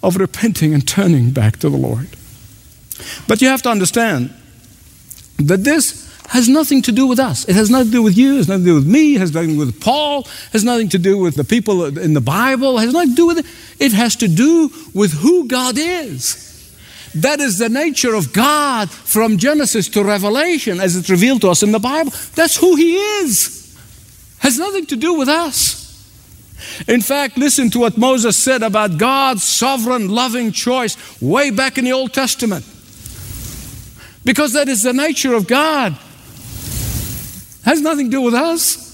of 0.05 0.17
repenting 0.17 0.73
and 0.73 0.87
turning 0.87 1.31
back 1.31 1.57
to 1.57 1.69
the 1.69 1.77
Lord. 1.77 2.07
But 3.27 3.41
you 3.41 3.47
have 3.47 3.63
to 3.63 3.69
understand 3.69 4.31
that 5.37 5.63
this 5.63 6.05
has 6.29 6.47
nothing 6.47 6.83
to 6.83 6.91
do 6.91 7.07
with 7.07 7.19
us. 7.19 7.47
It 7.49 7.55
has 7.55 7.69
nothing 7.69 7.87
to 7.87 7.91
do 7.91 8.03
with 8.03 8.17
you, 8.17 8.33
it 8.33 8.37
has 8.37 8.47
nothing 8.47 8.65
to 8.65 8.69
do 8.69 8.75
with 8.75 8.87
me, 8.87 9.15
it 9.15 9.19
has 9.19 9.33
nothing 9.33 9.49
to 9.49 9.55
do 9.55 9.59
with 9.59 9.81
Paul, 9.81 10.21
it 10.21 10.53
has 10.53 10.63
nothing 10.63 10.89
to 10.89 10.99
do 10.99 11.17
with 11.17 11.35
the 11.35 11.43
people 11.43 11.97
in 11.97 12.13
the 12.13 12.21
Bible, 12.21 12.77
it 12.77 12.81
has 12.85 12.93
nothing 12.93 13.09
to 13.09 13.15
do 13.15 13.27
with 13.27 13.39
it. 13.39 13.45
It 13.79 13.93
has 13.93 14.15
to 14.17 14.27
do 14.27 14.71
with 14.93 15.13
who 15.13 15.47
God 15.47 15.75
is. 15.77 16.43
That 17.15 17.39
is 17.39 17.57
the 17.57 17.69
nature 17.69 18.13
of 18.13 18.31
God 18.31 18.91
from 18.91 19.37
Genesis 19.37 19.87
to 19.89 20.03
Revelation 20.03 20.79
as 20.79 20.95
it's 20.95 21.09
revealed 21.09 21.41
to 21.41 21.49
us 21.49 21.63
in 21.63 21.71
the 21.71 21.79
Bible. 21.79 22.11
That's 22.35 22.57
who 22.57 22.75
He 22.75 22.95
is. 22.95 23.75
Has 24.39 24.59
nothing 24.59 24.85
to 24.87 24.95
do 24.95 25.15
with 25.15 25.29
us. 25.29 25.84
In 26.87 27.01
fact, 27.01 27.37
listen 27.37 27.69
to 27.71 27.79
what 27.79 27.97
Moses 27.97 28.37
said 28.37 28.63
about 28.63 28.97
God's 28.97 29.43
sovereign, 29.43 30.09
loving 30.09 30.51
choice 30.51 30.97
way 31.21 31.49
back 31.49 31.77
in 31.77 31.85
the 31.85 31.93
Old 31.93 32.13
Testament. 32.13 32.65
Because 34.23 34.53
that 34.53 34.67
is 34.67 34.83
the 34.83 34.93
nature 34.93 35.33
of 35.35 35.47
God. 35.47 35.93
It 35.93 37.65
Has 37.65 37.81
nothing 37.81 38.07
to 38.07 38.11
do 38.11 38.21
with 38.21 38.33
us. 38.33 38.85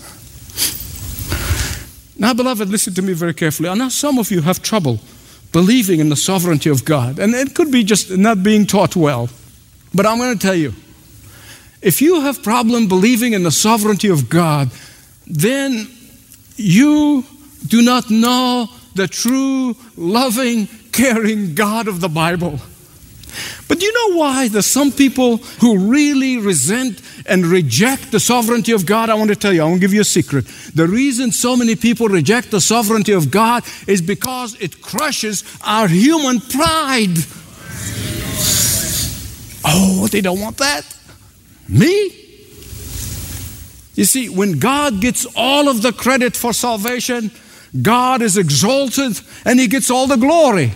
Now, 2.18 2.34
beloved, 2.34 2.70
listen 2.70 2.94
to 2.96 3.02
me 3.02 3.14
very 3.14 3.34
carefully. 3.34 3.70
I 3.70 3.74
know 3.74 3.90
some 3.90 4.20
of 4.20 4.30
you 4.30 4.42
have 4.42 4.62
trouble 4.62 5.00
believing 5.52 6.00
in 6.00 6.10
the 6.10 6.16
sovereignty 6.16 6.70
of 6.70 6.86
God, 6.86 7.20
and 7.20 7.34
it 7.34 7.56
could 7.56 7.72
be 7.72 7.84
just 7.84 8.12
not 8.12 8.44
being 8.44 8.66
taught 8.66 8.96
well. 8.96 9.30
But 9.94 10.06
I'm 10.06 10.18
going 10.18 10.38
to 10.38 10.40
tell 10.40 10.56
you 10.56 10.74
if 11.82 12.02
you 12.02 12.22
have 12.22 12.44
problem 12.44 12.88
believing 12.88 13.34
in 13.34 13.44
the 13.44 13.52
sovereignty 13.52 14.08
of 14.08 14.30
God, 14.30 14.70
then 15.26 15.90
you 16.56 17.26
do 17.68 17.82
not 17.82 18.10
know 18.10 18.70
the 18.96 19.08
true, 19.08 19.76
loving, 19.96 20.68
caring 20.92 21.56
God 21.56 21.88
of 21.88 22.02
the 22.02 22.10
Bible. 22.10 22.60
But 23.68 23.80
do 23.80 23.86
you 23.86 23.94
know 23.94 24.18
why 24.18 24.50
there's 24.50 24.66
some 24.66 24.92
people 24.92 25.38
who 25.38 25.90
really 25.90 26.38
resent 26.38 27.02
and 27.26 27.46
reject 27.46 28.12
the 28.12 28.20
sovereignty 28.20 28.74
of 28.74 28.86
God? 28.86 29.10
I 29.10 29.14
want 29.14 29.30
to 29.30 29.36
tell 29.36 29.54
you, 29.54 29.62
I 29.62 29.66
want 29.66 29.76
to 29.76 29.80
give 29.80 29.94
you 29.94 30.02
a 30.02 30.06
secret. 30.06 30.46
The 30.76 30.88
reason 30.88 31.32
so 31.32 31.56
many 31.56 31.78
people 31.78 32.10
reject 32.10 32.52
the 32.52 32.60
sovereignty 32.60 33.14
of 33.14 33.32
God 33.32 33.64
is 33.88 34.02
because 34.02 34.60
it 34.60 34.82
crushes 34.82 35.46
our 35.66 35.88
human 35.88 36.42
pride. 36.42 37.18
Oh, 39.64 40.08
they 40.12 40.20
don't 40.20 40.42
want 40.42 40.58
that. 40.58 40.86
Me? 41.70 42.18
You 43.96 44.06
see, 44.06 44.28
when 44.28 44.60
God 44.60 45.00
gets 45.00 45.26
all 45.36 45.70
of 45.70 45.82
the 45.82 45.94
credit 45.94 46.36
for 46.36 46.52
salvation, 46.54 47.32
God 47.80 48.22
is 48.22 48.38
exalted 48.38 49.20
and 49.46 49.60
He 49.60 49.68
gets 49.68 49.90
all 49.90 50.08
the 50.08 50.18
glory. 50.18 50.74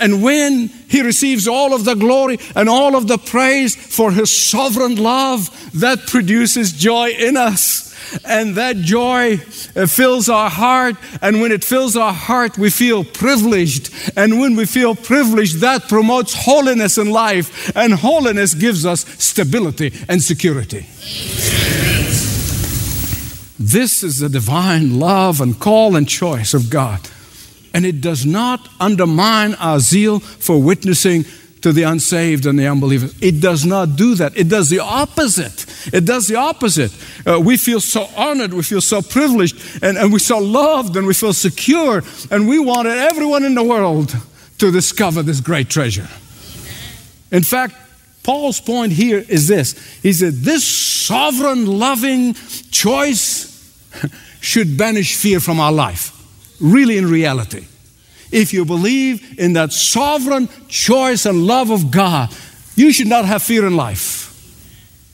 And 0.00 0.22
when 0.22 0.68
He 0.88 1.02
receives 1.02 1.46
all 1.46 1.74
of 1.74 1.84
the 1.84 1.94
glory 1.94 2.38
and 2.56 2.68
all 2.68 2.96
of 2.96 3.08
the 3.08 3.18
praise 3.18 3.76
for 3.76 4.10
His 4.10 4.36
sovereign 4.36 4.96
love, 4.96 5.48
that 5.74 6.06
produces 6.06 6.72
joy 6.72 7.10
in 7.10 7.36
us. 7.36 7.90
And 8.24 8.56
that 8.56 8.76
joy 8.76 9.34
uh, 9.34 9.86
fills 9.86 10.28
our 10.28 10.50
heart. 10.50 10.96
And 11.22 11.40
when 11.40 11.52
it 11.52 11.64
fills 11.64 11.96
our 11.96 12.12
heart, 12.12 12.58
we 12.58 12.68
feel 12.68 13.04
privileged. 13.04 13.92
And 14.16 14.40
when 14.40 14.56
we 14.56 14.66
feel 14.66 14.94
privileged, 14.94 15.60
that 15.60 15.88
promotes 15.88 16.34
holiness 16.34 16.98
in 16.98 17.10
life. 17.10 17.74
And 17.76 17.94
holiness 17.94 18.54
gives 18.54 18.84
us 18.84 19.06
stability 19.22 19.92
and 20.08 20.22
security. 20.22 20.86
This 23.62 24.02
is 24.02 24.18
the 24.18 24.28
divine 24.28 24.98
love 24.98 25.40
and 25.40 25.58
call 25.58 25.94
and 25.94 26.08
choice 26.08 26.52
of 26.52 26.68
God. 26.68 27.00
And 27.72 27.86
it 27.86 28.00
does 28.00 28.26
not 28.26 28.68
undermine 28.80 29.54
our 29.54 29.78
zeal 29.78 30.18
for 30.18 30.60
witnessing 30.60 31.24
to 31.60 31.72
the 31.72 31.84
unsaved 31.84 32.44
and 32.44 32.58
the 32.58 32.66
unbelievers. 32.66 33.14
It 33.22 33.40
does 33.40 33.64
not 33.64 33.94
do 33.94 34.16
that. 34.16 34.36
It 34.36 34.48
does 34.48 34.68
the 34.68 34.80
opposite. 34.80 35.64
It 35.94 36.04
does 36.04 36.26
the 36.26 36.34
opposite. 36.34 36.92
Uh, 37.24 37.40
we 37.40 37.56
feel 37.56 37.80
so 37.80 38.08
honored, 38.16 38.52
we 38.52 38.64
feel 38.64 38.80
so 38.80 39.00
privileged, 39.00 39.80
and, 39.80 39.96
and 39.96 40.12
we're 40.12 40.18
so 40.18 40.38
loved, 40.38 40.96
and 40.96 41.06
we 41.06 41.14
feel 41.14 41.32
secure, 41.32 42.02
and 42.32 42.48
we 42.48 42.58
wanted 42.58 42.98
everyone 42.98 43.44
in 43.44 43.54
the 43.54 43.62
world 43.62 44.16
to 44.58 44.72
discover 44.72 45.22
this 45.22 45.40
great 45.40 45.70
treasure. 45.70 46.08
In 47.30 47.44
fact, 47.44 47.76
Paul's 48.24 48.60
point 48.60 48.92
here 48.92 49.24
is 49.28 49.46
this 49.46 49.74
He 50.02 50.12
said, 50.12 50.34
This 50.34 50.66
sovereign, 50.66 51.66
loving 51.66 52.34
choice 52.72 53.51
should 54.40 54.76
banish 54.76 55.16
fear 55.16 55.40
from 55.40 55.60
our 55.60 55.72
life, 55.72 56.12
really, 56.60 56.98
in 56.98 57.08
reality. 57.08 57.66
If 58.30 58.52
you 58.52 58.64
believe 58.64 59.38
in 59.38 59.52
that 59.54 59.72
sovereign 59.72 60.48
choice 60.68 61.26
and 61.26 61.46
love 61.46 61.70
of 61.70 61.90
God, 61.90 62.34
you 62.74 62.92
should 62.92 63.08
not 63.08 63.26
have 63.26 63.42
fear 63.42 63.66
in 63.66 63.76
life, 63.76 64.32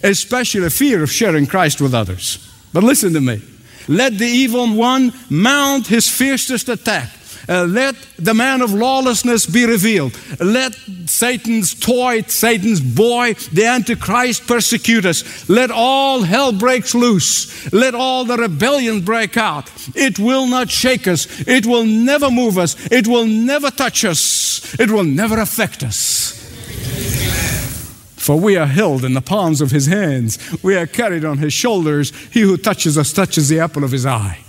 especially 0.02 0.70
fear 0.70 1.02
of 1.02 1.11
sharing 1.11 1.47
Christ 1.47 1.80
with 1.80 1.94
others. 1.94 2.38
But 2.73 2.85
listen 2.85 3.12
to 3.14 3.20
me 3.20 3.42
Let 3.88 4.18
the 4.18 4.26
evil 4.26 4.73
one 4.75 5.12
mount 5.30 5.87
his 5.87 6.08
fiercest 6.08 6.68
attack. 6.68 7.08
Uh, 7.49 7.64
let 7.64 7.95
the 8.19 8.35
man 8.35 8.61
of 8.61 8.75
lawlessness 8.75 9.47
be 9.47 9.64
revealed. 9.64 10.19
Let 10.38 10.75
Satan's 11.07 11.75
toy, 11.75 12.23
Satan's 12.23 12.81
boy, 12.81 13.35
the 13.52 13.64
Antichrist 13.64 14.47
persecute 14.47 15.07
us. 15.07 15.49
Let 15.49 15.71
all 15.71 16.23
hell 16.23 16.52
break 16.52 16.93
loose. 16.93 17.73
Let 17.73 17.95
all 17.95 18.26
the 18.26 18.37
rebellion 18.37 19.00
break 19.00 19.37
out. 19.37 19.71
It 19.95 20.19
will 20.19 20.47
not 20.47 20.71
shake 20.71 21.09
us. 21.09 21.26
It 21.49 21.64
will 21.64 21.85
never 21.85 22.31
move 22.31 22.59
us. 22.59 22.76
It 22.90 23.07
will 23.07 23.26
never 23.26 23.71
touch 23.71 24.05
us. 24.05 24.78
It 24.78 24.90
will 24.90 25.05
never 25.05 25.40
affect 25.40 25.83
us. 25.83 26.35
For 28.17 28.38
we 28.38 28.57
are 28.57 28.67
held 28.67 29.07
in 29.07 29.14
the 29.14 29.23
palms 29.23 29.62
of 29.62 29.71
his 29.71 29.87
hands. 29.87 30.38
We 30.62 30.76
are 30.76 30.87
carried 30.87 31.25
on 31.25 31.38
his 31.38 31.55
shoulders. 31.55 32.12
He 32.31 32.43
who 32.43 32.59
touches 32.59 32.99
us 32.99 33.11
touches 33.11 33.49
the 33.49 33.61
apple 33.61 33.85
of 33.85 33.93
his 33.93 34.05
eye. 34.05 34.40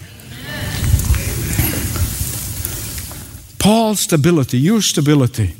Paul's 3.60 4.00
stability, 4.00 4.58
your 4.58 4.82
stability, 4.82 5.54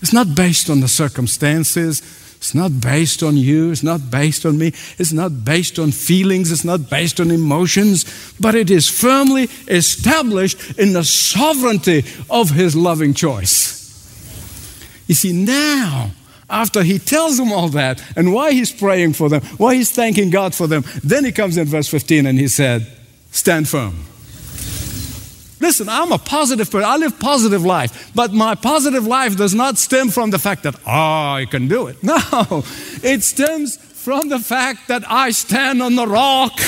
is 0.00 0.12
not 0.12 0.34
based 0.34 0.70
on 0.70 0.80
the 0.80 0.88
circumstances. 0.88 2.00
It's 2.38 2.54
not 2.54 2.80
based 2.80 3.22
on 3.22 3.36
you. 3.36 3.72
It's 3.72 3.82
not 3.82 4.10
based 4.10 4.46
on 4.46 4.58
me. 4.58 4.68
It's 4.96 5.12
not 5.12 5.44
based 5.44 5.78
on 5.78 5.90
feelings. 5.90 6.52
It's 6.52 6.64
not 6.64 6.88
based 6.88 7.20
on 7.20 7.30
emotions. 7.30 8.04
But 8.38 8.54
it 8.54 8.70
is 8.70 8.88
firmly 8.88 9.48
established 9.66 10.78
in 10.78 10.92
the 10.92 11.04
sovereignty 11.04 12.04
of 12.30 12.50
His 12.50 12.76
loving 12.76 13.12
choice. 13.12 13.76
You 15.08 15.16
see, 15.16 15.32
now, 15.32 16.12
after 16.48 16.82
He 16.82 16.98
tells 17.00 17.36
them 17.38 17.52
all 17.52 17.68
that 17.70 18.02
and 18.16 18.32
why 18.32 18.52
He's 18.52 18.72
praying 18.72 19.14
for 19.14 19.28
them, 19.28 19.42
why 19.58 19.74
He's 19.74 19.90
thanking 19.90 20.30
God 20.30 20.54
for 20.54 20.68
them, 20.68 20.84
then 21.02 21.24
He 21.24 21.32
comes 21.32 21.56
in 21.56 21.66
verse 21.66 21.88
15 21.88 22.24
and 22.24 22.38
He 22.38 22.46
said, 22.46 22.86
Stand 23.32 23.68
firm. 23.68 24.04
Listen, 25.60 25.88
I'm 25.88 26.12
a 26.12 26.18
positive 26.18 26.70
person. 26.70 26.88
I 26.88 26.96
live 26.96 27.18
positive 27.18 27.64
life. 27.64 28.12
But 28.14 28.32
my 28.32 28.54
positive 28.54 29.06
life 29.06 29.36
does 29.36 29.54
not 29.54 29.78
stem 29.78 30.10
from 30.10 30.30
the 30.30 30.38
fact 30.38 30.62
that, 30.62 30.76
I 30.86 31.46
can 31.50 31.68
do 31.68 31.86
it. 31.88 31.96
No, 32.08 32.64
it 33.02 33.22
stems 33.22 33.76
from 33.76 34.30
the 34.30 34.38
fact 34.38 34.88
that 34.88 35.04
I 35.06 35.30
stand 35.32 35.82
on 35.82 35.94
the 35.94 36.06
rock. 36.06 36.52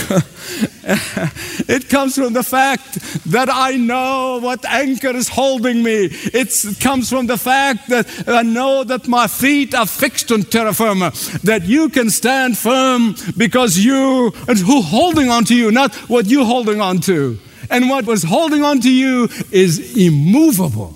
it 1.68 1.88
comes 1.88 2.14
from 2.16 2.34
the 2.34 2.42
fact 2.42 2.94
that 3.30 3.48
I 3.50 3.76
know 3.76 4.40
what 4.40 4.64
anchor 4.66 5.16
is 5.16 5.28
holding 5.28 5.82
me. 5.82 6.08
It's, 6.10 6.64
it 6.64 6.80
comes 6.80 7.08
from 7.08 7.26
the 7.26 7.38
fact 7.38 7.88
that 7.88 8.06
I 8.26 8.42
know 8.42 8.84
that 8.84 9.08
my 9.08 9.26
feet 9.26 9.74
are 9.74 9.86
fixed 9.86 10.30
on 10.30 10.42
terra 10.42 10.74
firma, 10.74 11.12
that 11.44 11.62
you 11.64 11.88
can 11.88 12.10
stand 12.10 12.58
firm 12.58 13.14
because 13.38 13.78
you, 13.78 14.32
and 14.46 14.58
who 14.58 14.82
holding 14.82 15.30
on 15.30 15.44
to 15.46 15.54
you, 15.54 15.70
not 15.70 15.94
what 16.10 16.26
you 16.26 16.44
holding 16.44 16.80
on 16.80 16.98
to 17.00 17.38
and 17.70 17.88
what 17.88 18.04
was 18.04 18.24
holding 18.24 18.62
on 18.64 18.80
to 18.80 18.92
you 18.92 19.28
is 19.50 19.96
immovable. 19.96 20.94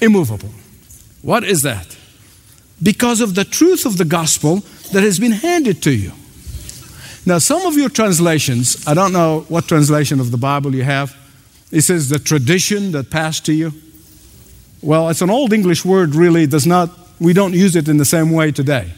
Immovable. 0.00 0.50
What 1.22 1.42
is 1.42 1.62
that? 1.62 1.96
Because 2.82 3.20
of 3.20 3.34
the 3.34 3.44
truth 3.44 3.84
of 3.86 3.98
the 3.98 4.04
gospel 4.04 4.56
that 4.92 5.02
has 5.02 5.18
been 5.18 5.32
handed 5.32 5.82
to 5.82 5.90
you. 5.90 6.12
Now, 7.26 7.38
some 7.38 7.66
of 7.66 7.76
your 7.76 7.90
translations, 7.90 8.86
I 8.86 8.94
don't 8.94 9.12
know 9.12 9.44
what 9.48 9.68
translation 9.68 10.20
of 10.20 10.30
the 10.30 10.38
Bible 10.38 10.74
you 10.74 10.84
have, 10.84 11.16
it 11.70 11.82
says 11.82 12.08
the 12.08 12.18
tradition 12.18 12.92
that 12.92 13.10
passed 13.10 13.44
to 13.46 13.52
you. 13.52 13.72
Well, 14.82 15.10
it's 15.10 15.20
an 15.20 15.30
old 15.30 15.52
English 15.52 15.84
word, 15.84 16.14
really, 16.14 16.46
does 16.46 16.66
not, 16.66 16.90
we 17.20 17.32
don't 17.34 17.52
use 17.52 17.76
it 17.76 17.88
in 17.88 17.98
the 17.98 18.04
same 18.04 18.32
way 18.32 18.50
today. 18.50 18.90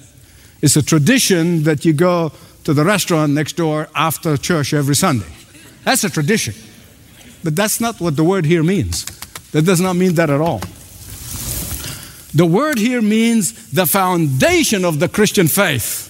It's 0.63 0.77
a 0.77 0.83
tradition 0.83 1.65
that 1.65 1.85
you 1.85 1.93
go 1.93 2.33
to 2.63 2.73
the 2.73 2.85
restaurant 2.85 3.33
next 3.33 3.57
door 3.57 3.89
after 3.95 4.37
church 4.37 4.73
every 4.73 4.95
Sunday. 4.95 5.27
That's 5.85 6.05
a 6.05 6.11
tradition. 6.11 6.55
But 7.45 7.57
that's 7.57 7.81
not 7.81 8.01
what 8.01 8.17
the 8.17 8.25
word 8.25 8.47
here 8.47 8.63
means. 8.63 9.05
That 9.53 9.63
does 9.63 9.81
not 9.81 9.97
mean 9.97 10.15
that 10.15 10.31
at 10.31 10.41
all. 10.41 10.61
The 12.35 12.47
word 12.47 12.79
here 12.79 13.03
means 13.03 13.71
the 13.71 13.87
foundation 13.87 14.85
of 14.85 14.99
the 14.99 15.09
Christian 15.09 15.49
faith. 15.49 16.09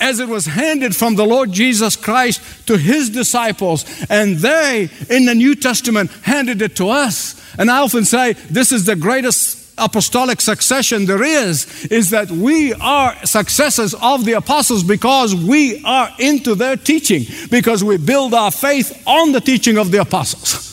As 0.00 0.20
it 0.20 0.28
was 0.28 0.46
handed 0.46 0.94
from 0.94 1.16
the 1.16 1.24
Lord 1.24 1.50
Jesus 1.50 1.96
Christ 1.96 2.40
to 2.68 2.76
his 2.76 3.10
disciples, 3.10 3.84
and 4.08 4.36
they 4.36 4.90
in 5.10 5.24
the 5.24 5.34
New 5.34 5.56
Testament 5.56 6.10
handed 6.22 6.62
it 6.62 6.76
to 6.76 6.90
us. 6.90 7.34
And 7.58 7.70
I 7.70 7.78
often 7.78 8.04
say 8.04 8.34
this 8.34 8.70
is 8.70 8.84
the 8.84 8.94
greatest 8.94 9.57
apostolic 9.78 10.40
succession 10.40 11.06
there 11.06 11.22
is 11.22 11.86
is 11.86 12.10
that 12.10 12.30
we 12.30 12.72
are 12.74 13.14
successors 13.26 13.94
of 13.94 14.24
the 14.24 14.32
apostles 14.32 14.82
because 14.82 15.34
we 15.34 15.82
are 15.84 16.10
into 16.18 16.54
their 16.54 16.76
teaching, 16.76 17.24
because 17.50 17.82
we 17.82 17.96
build 17.96 18.34
our 18.34 18.50
faith 18.50 19.02
on 19.06 19.32
the 19.32 19.40
teaching 19.40 19.78
of 19.78 19.90
the 19.90 20.00
apostles. 20.00 20.68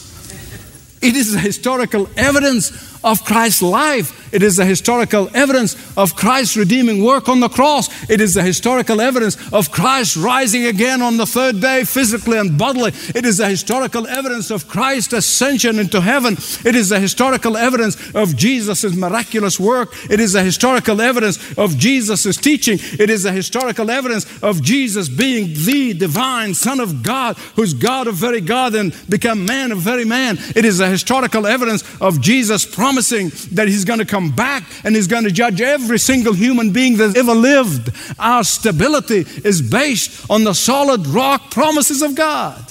It 1.02 1.16
is 1.16 1.34
historical 1.34 2.10
evidence 2.18 2.72
of 3.06 3.24
Christ's 3.24 3.62
life. 3.62 4.34
It 4.34 4.44
is 4.44 4.58
the 4.58 4.66
historical 4.66 5.30
evidence 5.34 5.78
of 5.96 6.16
Christ's 6.16 6.58
redeeming 6.58 7.04
work 7.04 7.30
on 7.30 7.40
the 7.40 7.48
cross. 7.48 7.88
It 8.10 8.20
is 8.20 8.34
the 8.34 8.44
historical 8.44 9.00
evidence 9.00 9.38
of 9.54 9.72
Christ 9.72 10.18
rising 10.18 10.66
again 10.66 11.02
on 11.02 11.16
the 11.16 11.26
third 11.26 11.62
day, 11.62 11.86
physically 11.86 12.38
and 12.38 12.58
bodily. 12.58 12.92
It 13.16 13.26
is 13.26 13.38
the 13.38 13.48
historical 13.48 14.08
evidence 14.08 14.50
of 14.50 14.68
Christ's 14.68 15.14
ascension 15.14 15.80
into 15.80 16.02
heaven. 16.02 16.34
It 16.66 16.76
is 16.76 16.90
the 16.90 17.00
historical 17.00 17.56
evidence 17.56 17.96
of 18.14 18.36
Jesus' 18.36 18.94
miraculous 18.94 19.60
work. 19.60 19.94
It 20.10 20.20
is 20.20 20.34
the 20.34 20.44
historical 20.44 21.00
evidence 21.00 21.58
of 21.58 21.78
Jesus' 21.78 22.36
teaching. 22.36 22.80
It 23.00 23.10
is 23.10 23.24
the 23.24 23.32
historical 23.32 23.90
evidence 23.90 24.26
of 24.42 24.62
Jesus 24.64 25.08
being 25.08 25.54
the 25.54 25.94
divine 25.94 26.56
Son 26.56 26.80
of 26.80 27.04
God, 27.04 27.38
who's 27.56 27.74
God 27.74 28.08
of 28.08 28.16
very 28.16 28.42
God 28.42 28.74
and 28.74 28.94
become 29.08 29.46
man 29.46 29.72
of 29.72 29.78
very 29.78 30.06
man. 30.06 30.38
It 30.56 30.66
is 30.66 30.80
the 30.80 30.90
historical 30.90 31.46
evidence 31.46 31.84
of 32.02 32.20
Jesus' 32.20 32.66
promise 32.66 32.95
promising 32.96 33.30
that 33.56 33.68
He's 33.68 33.84
going 33.84 34.00
to 34.00 34.06
come 34.06 34.32
back 34.32 34.64
and 34.86 34.96
He's 34.96 35.08
going 35.08 35.26
to 35.26 35.32
judge 35.32 35.60
every 35.60 36.00
single 36.00 36.34
human 36.34 36.72
being 36.72 36.96
that 36.98 37.18
ever 37.18 37.34
lived. 37.34 37.92
Our 38.18 38.44
stability 38.46 39.26
is 39.44 39.62
based 39.62 40.30
on 40.30 40.46
the 40.46 40.54
solid 40.54 41.06
rock 41.08 41.52
promises 41.52 42.02
of 42.02 42.16
God. 42.16 42.64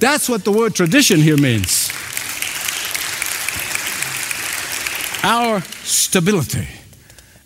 That's 0.00 0.28
what 0.28 0.44
the 0.44 0.50
word 0.50 0.74
tradition 0.74 1.20
here 1.20 1.36
means. 1.36 1.92
Our 5.22 5.60
stability, 5.84 6.66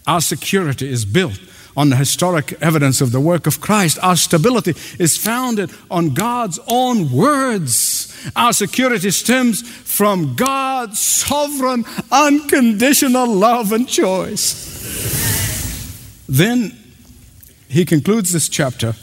our 0.07 0.23
security 0.23 0.89
is 0.89 1.05
built 1.05 1.39
on 1.77 1.91
the 1.91 1.97
historic 1.97 2.55
evidence 2.63 3.03
of 3.03 3.13
the 3.13 3.21
work 3.21 3.47
of 3.47 3.61
Christ. 3.61 3.99
Our 4.03 4.17
stability 4.17 4.75
is 4.99 5.19
founded 5.19 5.71
on 5.91 6.15
God's 6.15 6.59
own 6.67 7.13
words. 7.13 7.75
Our 8.35 8.53
security 8.53 9.11
stems 9.11 9.63
from 9.63 10.35
God's 10.35 10.99
sovereign, 10.99 11.85
unconditional 12.11 13.27
love 13.27 13.73
and 13.73 13.89
choice. 13.89 14.65
Then 16.29 16.77
he 17.69 17.85
concludes 17.85 18.33
this 18.33 18.49
chapter. 18.49 18.95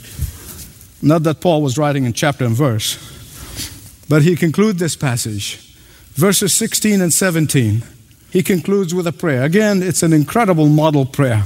Not 1.01 1.23
that 1.23 1.41
Paul 1.41 1.61
was 1.61 1.77
writing 1.77 2.05
in 2.05 2.13
chapter 2.13 2.45
and 2.45 2.55
verse, 2.55 2.97
but 4.09 4.23
he 4.23 4.35
concludes 4.35 4.79
this 4.79 4.95
passage. 4.95 5.57
Verses 6.13 6.53
16 6.53 7.01
and 7.01 7.11
17, 7.11 7.83
he 8.31 8.43
concludes 8.43 8.93
with 8.93 9.07
a 9.07 9.11
prayer. 9.11 9.43
Again, 9.43 9.81
it's 9.83 10.03
an 10.03 10.13
incredible 10.13 10.67
model 10.67 11.05
prayer. 11.05 11.45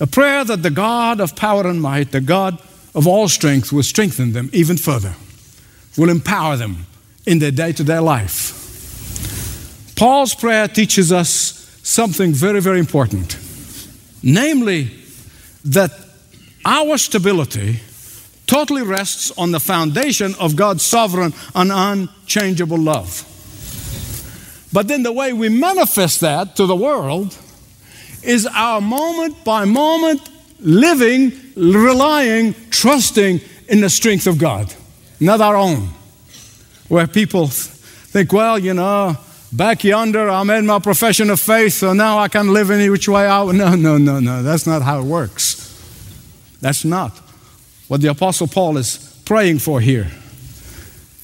A 0.00 0.06
prayer 0.06 0.44
that 0.44 0.62
the 0.62 0.70
God 0.70 1.20
of 1.20 1.34
power 1.34 1.66
and 1.66 1.82
might, 1.82 2.12
the 2.12 2.20
God 2.20 2.60
of 2.94 3.06
all 3.06 3.28
strength, 3.28 3.72
will 3.72 3.82
strengthen 3.82 4.32
them 4.32 4.48
even 4.52 4.76
further, 4.76 5.14
will 5.98 6.08
empower 6.08 6.56
them 6.56 6.86
in 7.26 7.38
their 7.38 7.50
day 7.50 7.72
to 7.72 7.84
day 7.84 7.98
life. 7.98 8.54
Paul's 9.96 10.34
prayer 10.34 10.68
teaches 10.68 11.12
us 11.12 11.80
something 11.82 12.32
very, 12.32 12.60
very 12.60 12.78
important 12.78 13.36
namely, 14.22 14.90
that 15.64 15.90
our 16.64 16.98
stability 16.98 17.80
totally 18.46 18.82
rests 18.82 19.30
on 19.36 19.52
the 19.52 19.60
foundation 19.60 20.34
of 20.36 20.56
God's 20.56 20.82
sovereign 20.82 21.34
and 21.54 21.70
unchangeable 21.72 22.78
love. 22.78 23.24
But 24.72 24.88
then 24.88 25.02
the 25.02 25.12
way 25.12 25.32
we 25.32 25.48
manifest 25.48 26.20
that 26.20 26.56
to 26.56 26.66
the 26.66 26.76
world 26.76 27.36
is 28.22 28.46
our 28.46 28.80
moment 28.80 29.44
by 29.44 29.64
moment 29.64 30.28
living, 30.60 31.32
relying, 31.56 32.54
trusting 32.70 33.40
in 33.68 33.80
the 33.80 33.90
strength 33.90 34.26
of 34.26 34.38
God, 34.38 34.74
not 35.20 35.40
our 35.40 35.56
own. 35.56 35.90
Where 36.88 37.06
people 37.06 37.48
think, 37.48 38.32
well, 38.32 38.58
you 38.58 38.74
know, 38.74 39.16
back 39.52 39.84
yonder 39.84 40.30
I 40.30 40.42
made 40.42 40.64
my 40.64 40.78
profession 40.78 41.30
of 41.30 41.40
faith, 41.40 41.74
so 41.74 41.92
now 41.92 42.18
I 42.18 42.28
can 42.28 42.52
live 42.52 42.70
any 42.70 42.88
which 42.88 43.08
way 43.08 43.26
out. 43.26 43.54
No, 43.54 43.74
no, 43.74 43.98
no, 43.98 44.20
no. 44.20 44.42
That's 44.42 44.66
not 44.66 44.82
how 44.82 45.00
it 45.00 45.04
works. 45.04 45.56
That's 46.60 46.84
not 46.84 47.12
what 47.88 48.00
the 48.00 48.08
Apostle 48.08 48.46
Paul 48.46 48.76
is 48.76 49.20
praying 49.24 49.58
for 49.58 49.80
here. 49.80 50.10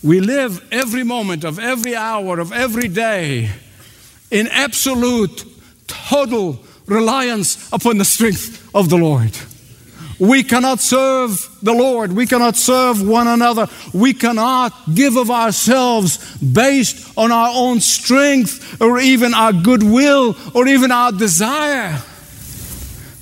We 0.03 0.21
live 0.21 0.67
every 0.71 1.03
moment 1.03 1.45
of 1.45 1.59
every 1.59 1.97
hour 1.97 2.39
of 2.39 2.53
every 2.53 2.89
day 2.89 3.51
in 4.31 4.49
absolute, 4.49 5.45
total 5.87 6.63
reliance 6.87 7.73
upon 7.73 7.99
the 7.99 8.05
strength 8.05 8.69
of 8.75 8.91
the 8.91 8.97
Lord. 8.99 9.31
We 10.19 10.43
cannot 10.43 10.81
serve 10.81 11.49
the 11.63 11.73
Lord. 11.73 12.13
We 12.13 12.27
cannot 12.27 12.57
serve 12.57 13.07
one 13.07 13.27
another. 13.27 13.69
We 13.93 14.15
cannot 14.15 14.73
give 14.95 15.17
of 15.17 15.31
ourselves 15.31 16.37
based 16.41 17.17
on 17.17 17.33
our 17.33 17.51
own 17.55 17.81
strength 17.81 18.81
or 18.81 18.99
even 19.01 19.35
our 19.35 19.53
goodwill 19.53 20.37
or 20.55 20.67
even 20.67 20.93
our 20.93 21.13
desire. 21.13 22.01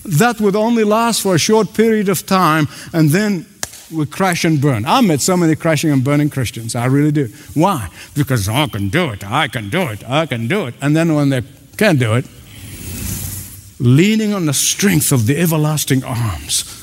That 0.04 0.40
would 0.40 0.56
only 0.56 0.84
last 0.84 1.22
for 1.22 1.34
a 1.34 1.38
short 1.38 1.74
period 1.74 2.08
of 2.08 2.26
time 2.26 2.68
and 2.92 3.10
then 3.10 3.46
we 3.92 4.06
crash 4.06 4.44
and 4.44 4.60
burn. 4.60 4.84
I 4.86 5.00
met 5.02 5.20
so 5.20 5.36
many 5.36 5.54
crashing 5.54 5.90
and 5.90 6.02
burning 6.02 6.30
Christians. 6.30 6.74
I 6.74 6.86
really 6.86 7.12
do. 7.12 7.28
Why? 7.54 7.88
Because 8.14 8.48
I 8.48 8.66
can 8.66 8.88
do 8.88 9.10
it. 9.10 9.24
I 9.24 9.48
can 9.48 9.68
do 9.68 9.82
it. 9.88 10.08
I 10.08 10.26
can 10.26 10.48
do 10.48 10.66
it. 10.66 10.74
And 10.80 10.96
then 10.96 11.14
when 11.14 11.28
they 11.28 11.42
can't 11.76 11.98
do 11.98 12.14
it, 12.14 12.26
leaning 13.78 14.32
on 14.32 14.46
the 14.46 14.54
strength 14.54 15.12
of 15.12 15.26
the 15.26 15.38
everlasting 15.38 16.04
arms, 16.04 16.81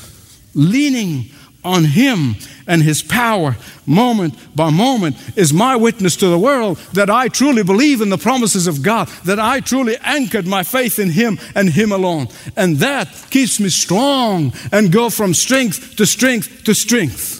leaning 0.54 1.26
on 1.62 1.84
Him 1.84 2.36
and 2.66 2.82
His 2.82 3.02
power 3.02 3.56
moment 3.86 4.34
by 4.56 4.70
moment 4.70 5.16
is 5.36 5.52
my 5.52 5.76
witness 5.76 6.16
to 6.16 6.28
the 6.28 6.38
world 6.38 6.78
that 6.92 7.10
I 7.10 7.28
truly 7.28 7.62
believe 7.62 8.00
in 8.00 8.08
the 8.08 8.18
promises 8.18 8.66
of 8.66 8.82
God, 8.82 9.08
that 9.24 9.38
I 9.38 9.60
truly 9.60 9.96
anchored 10.02 10.46
my 10.46 10.62
faith 10.62 10.98
in 10.98 11.10
Him 11.10 11.38
and 11.54 11.70
Him 11.70 11.92
alone. 11.92 12.28
And 12.56 12.78
that 12.78 13.08
keeps 13.30 13.60
me 13.60 13.68
strong 13.68 14.52
and 14.72 14.92
go 14.92 15.10
from 15.10 15.34
strength 15.34 15.96
to 15.96 16.06
strength 16.06 16.64
to 16.64 16.74
strength. 16.74 17.38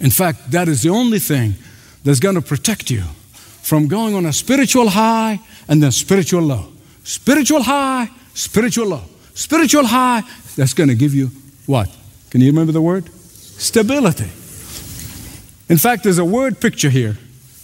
In 0.00 0.10
fact, 0.10 0.50
that 0.52 0.68
is 0.68 0.82
the 0.82 0.90
only 0.90 1.18
thing 1.18 1.54
that's 2.04 2.20
going 2.20 2.34
to 2.34 2.42
protect 2.42 2.90
you 2.90 3.02
from 3.62 3.88
going 3.88 4.14
on 4.14 4.26
a 4.26 4.32
spiritual 4.32 4.88
high 4.88 5.38
and 5.68 5.82
then 5.82 5.92
spiritual 5.92 6.42
low. 6.42 6.72
Spiritual 7.04 7.62
high, 7.62 8.08
spiritual 8.34 8.86
low. 8.88 9.04
Spiritual 9.40 9.86
high, 9.86 10.22
that's 10.54 10.74
going 10.74 10.90
to 10.90 10.94
give 10.94 11.14
you 11.14 11.30
what? 11.64 11.88
Can 12.28 12.42
you 12.42 12.48
remember 12.48 12.72
the 12.72 12.82
word? 12.82 13.08
Stability. 13.08 14.28
In 15.70 15.78
fact, 15.78 16.04
there's 16.04 16.18
a 16.18 16.24
word 16.26 16.60
picture 16.60 16.90
here 16.90 17.16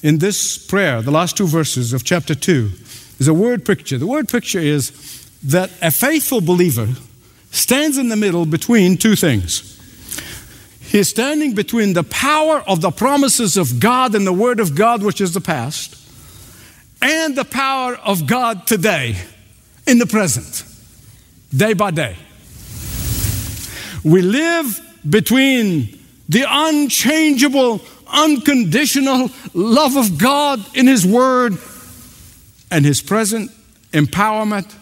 in 0.03 0.17
this 0.17 0.57
prayer, 0.57 1.03
the 1.03 1.11
last 1.11 1.37
two 1.37 1.47
verses 1.47 1.93
of 1.93 2.03
chapter 2.03 2.35
2. 2.35 2.71
There's 3.19 3.29
a 3.29 3.35
word 3.35 3.67
picture. 3.67 3.99
The 3.99 4.07
word 4.07 4.27
picture 4.31 4.59
is 4.59 5.29
that 5.43 5.71
a 5.83 5.91
faithful 5.91 6.41
believer 6.41 6.89
stands 7.51 7.99
in 7.99 8.09
the 8.09 8.17
middle 8.17 8.47
between 8.47 8.97
two 8.97 9.15
things. 9.15 9.79
He's 10.81 11.09
standing 11.09 11.55
between 11.55 11.93
the 11.93 12.05
power 12.05 12.61
of 12.67 12.81
the 12.81 12.91
promises 12.91 13.59
of 13.59 13.81
God 13.81 14.15
and 14.15 14.27
the 14.27 14.33
Word 14.33 14.61
of 14.61 14.75
God, 14.75 15.03
which 15.03 15.21
is 15.21 15.35
the 15.35 15.43
past, 15.43 15.95
and 17.03 17.37
the 17.37 17.45
power 17.45 17.97
of 17.97 18.27
God 18.27 18.67
today, 18.67 19.17
in 19.87 19.99
the 19.99 20.07
present, 20.07 20.65
day 21.55 21.73
by 21.73 21.91
day. 21.91 22.17
We 24.05 24.23
live 24.23 24.81
between 25.09 25.99
the 26.29 26.45
unchangeable, 26.49 27.81
unconditional 28.07 29.31
love 29.55 29.97
of 29.97 30.19
God 30.19 30.65
in 30.77 30.87
His 30.87 31.07
Word 31.07 31.59
and 32.71 32.85
His 32.85 33.03
present 33.03 33.51
empowerment 33.93 34.75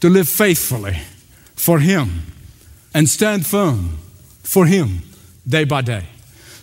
to 0.00 0.08
live 0.08 0.28
faithfully 0.28 0.98
for 1.54 1.78
Him 1.78 2.22
and 2.92 3.08
stand 3.08 3.46
firm 3.46 3.98
for 4.42 4.66
Him 4.66 5.02
day 5.46 5.64
by 5.64 5.80
day. 5.80 6.04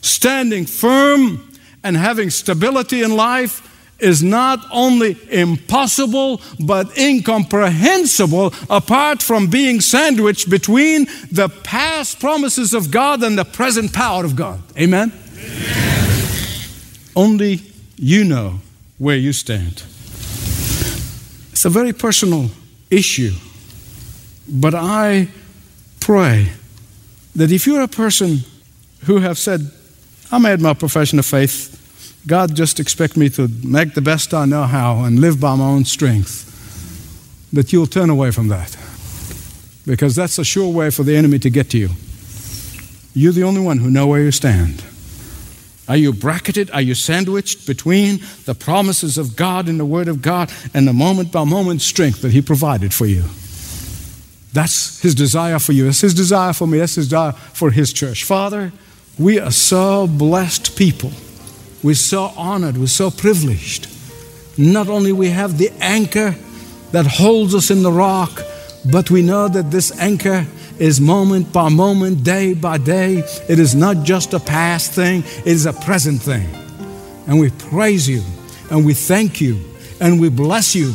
Standing 0.02 0.66
firm 0.66 1.48
and 1.84 1.98
having 1.98 2.30
stability 2.30 3.04
in 3.04 3.16
life 3.16 3.68
is 4.02 4.24
not 4.24 4.66
only 4.72 5.18
impossible 5.30 6.42
but 6.60 6.98
incomprehensible 6.98 8.54
apart 8.70 9.22
from 9.22 9.48
being 9.48 9.80
sandwiched 9.82 10.50
between 10.50 11.06
the 11.32 11.50
past 11.64 12.20
promises 12.20 12.74
of 12.74 12.92
God 12.92 13.24
and 13.24 13.38
the 13.38 13.46
present 13.46 13.94
power 13.94 14.26
of 14.26 14.36
God. 14.36 14.62
Amen? 14.78 15.12
Amen. 15.12 16.02
Only 17.16 17.62
you 17.98 18.24
know 18.24 18.62
where 18.98 19.18
you 19.18 19.34
stand. 19.34 19.84
It's 21.52 21.66
a 21.66 21.70
very 21.70 21.94
personal 21.94 22.50
issue, 22.90 23.34
but 24.48 24.74
I 24.74 25.28
pray 26.00 26.50
that 27.36 27.52
if 27.52 27.68
you're 27.68 27.82
a 27.82 27.88
person 27.88 28.40
who 29.06 29.20
have 29.20 29.38
said, 29.38 29.72
I 30.32 30.40
made 30.40 30.62
my 30.62 30.74
profession 30.74 31.20
of 31.20 31.26
faith 31.26 31.71
God 32.28 32.56
just 32.56 32.80
expects 32.80 33.18
me 33.18 33.30
to 33.30 33.48
make 33.64 33.94
the 33.94 34.02
best 34.02 34.34
I 34.34 34.46
know 34.46 34.64
how 34.64 35.04
and 35.04 35.20
live 35.20 35.40
by 35.40 35.56
my 35.56 35.66
own 35.66 35.86
strength. 35.86 36.48
That 37.52 37.74
you'll 37.74 37.88
turn 37.88 38.10
away 38.10 38.32
from 38.32 38.48
that. 38.50 38.78
Because 39.86 40.16
that's 40.16 40.38
a 40.38 40.46
sure 40.46 40.72
way 40.72 40.92
for 40.92 41.04
the 41.04 41.16
enemy 41.16 41.40
to 41.40 41.50
get 41.50 41.70
to 41.72 41.78
you. 41.78 41.90
You're 43.14 43.34
the 43.34 43.44
only 43.44 43.60
one 43.60 43.80
who 43.80 43.90
know 43.90 44.08
where 44.08 44.22
you 44.22 44.32
stand. 44.32 44.84
Are 45.90 45.98
you 45.98 46.14
bracketed? 46.14 46.72
Are 46.72 46.82
you 46.82 46.96
sandwiched 46.96 47.68
between 47.68 48.22
the 48.46 48.56
promises 48.56 49.18
of 49.18 49.36
God 49.36 49.68
and 49.68 49.80
the 49.80 49.86
Word 49.86 50.08
of 50.08 50.22
God 50.22 50.52
and 50.74 50.88
the 50.88 50.94
moment 50.94 51.32
by 51.32 51.44
moment 51.44 51.82
strength 51.82 52.22
that 52.22 52.32
He 52.32 52.42
provided 52.42 52.94
for 52.94 53.06
you? 53.06 53.24
That's 54.54 55.02
His 55.02 55.16
desire 55.16 55.60
for 55.60 55.74
you. 55.74 55.86
That's 55.86 56.02
His 56.02 56.14
desire 56.14 56.54
for 56.54 56.68
me. 56.68 56.78
That's 56.78 56.96
His 56.96 57.08
desire 57.08 57.32
for 57.32 57.72
His 57.72 57.92
church. 57.92 58.24
Father, 58.24 58.72
we 59.18 59.40
are 59.40 59.52
so 59.52 60.08
blessed 60.08 60.78
people 60.78 61.12
we're 61.84 61.96
so 61.96 62.32
honored, 62.38 62.78
we're 62.78 62.88
so 62.88 63.10
privileged. 63.12 63.88
Not 64.58 64.88
only 64.88 65.12
we 65.12 65.30
have 65.30 65.58
the 65.58 65.72
anchor 65.82 66.36
that 66.92 67.08
holds 67.08 67.56
us 67.56 67.72
in 67.72 67.84
the 67.84 67.92
rock, 67.92 68.42
but 68.92 69.10
we 69.10 69.22
know 69.22 69.48
that 69.48 69.72
this 69.72 69.98
anchor 70.00 70.46
is 70.80 71.00
moment 71.00 71.54
by 71.54 71.70
moment, 71.70 72.24
day 72.24 72.54
by 72.54 72.78
day. 72.78 73.24
It 73.48 73.60
is 73.60 73.76
not 73.76 74.04
just 74.04 74.34
a 74.34 74.40
past 74.40 74.92
thing, 74.94 75.24
it 75.24 75.48
is 75.48 75.66
a 75.66 75.74
present 75.74 76.22
thing. 76.22 76.48
And 77.28 77.40
we 77.40 77.50
praise 77.52 78.10
you 78.10 78.24
and 78.70 78.86
we 78.86 78.94
thank 78.94 79.40
you 79.40 79.60
and 80.00 80.20
we 80.20 80.30
bless 80.30 80.76
you. 80.76 80.94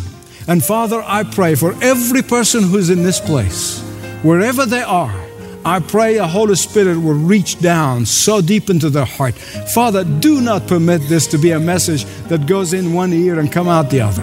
And 0.49 0.62
Father, 0.64 1.03
I 1.05 1.25
pray 1.25 1.55
for 1.55 1.75
every 1.83 2.22
person 2.22 2.62
who's 2.62 2.90
in 2.90 3.03
this 3.03 3.20
place, 3.20 3.81
wherever 4.22 4.66
they 4.66 4.83
are, 4.83 5.26
I 5.67 5.81
pray 5.81 6.15
the 6.15 6.29
Holy 6.29 6.55
Spirit 6.55 6.97
will 6.97 7.15
reach 7.15 7.59
down 7.59 8.07
so 8.07 8.41
deep 8.41 8.71
into 8.71 8.89
their 8.89 9.05
heart. 9.05 9.35
Father, 9.35 10.05
do 10.05 10.41
not 10.41 10.69
permit 10.69 11.01
this 11.09 11.27
to 11.27 11.39
be 11.39 11.51
a 11.51 11.59
message 11.59 12.05
that 12.29 12.47
goes 12.47 12.73
in 12.73 12.93
one 12.93 13.13
ear 13.13 13.41
and 13.41 13.51
come 13.51 13.67
out 13.67 13.91
the 13.91 14.01
other. 14.01 14.23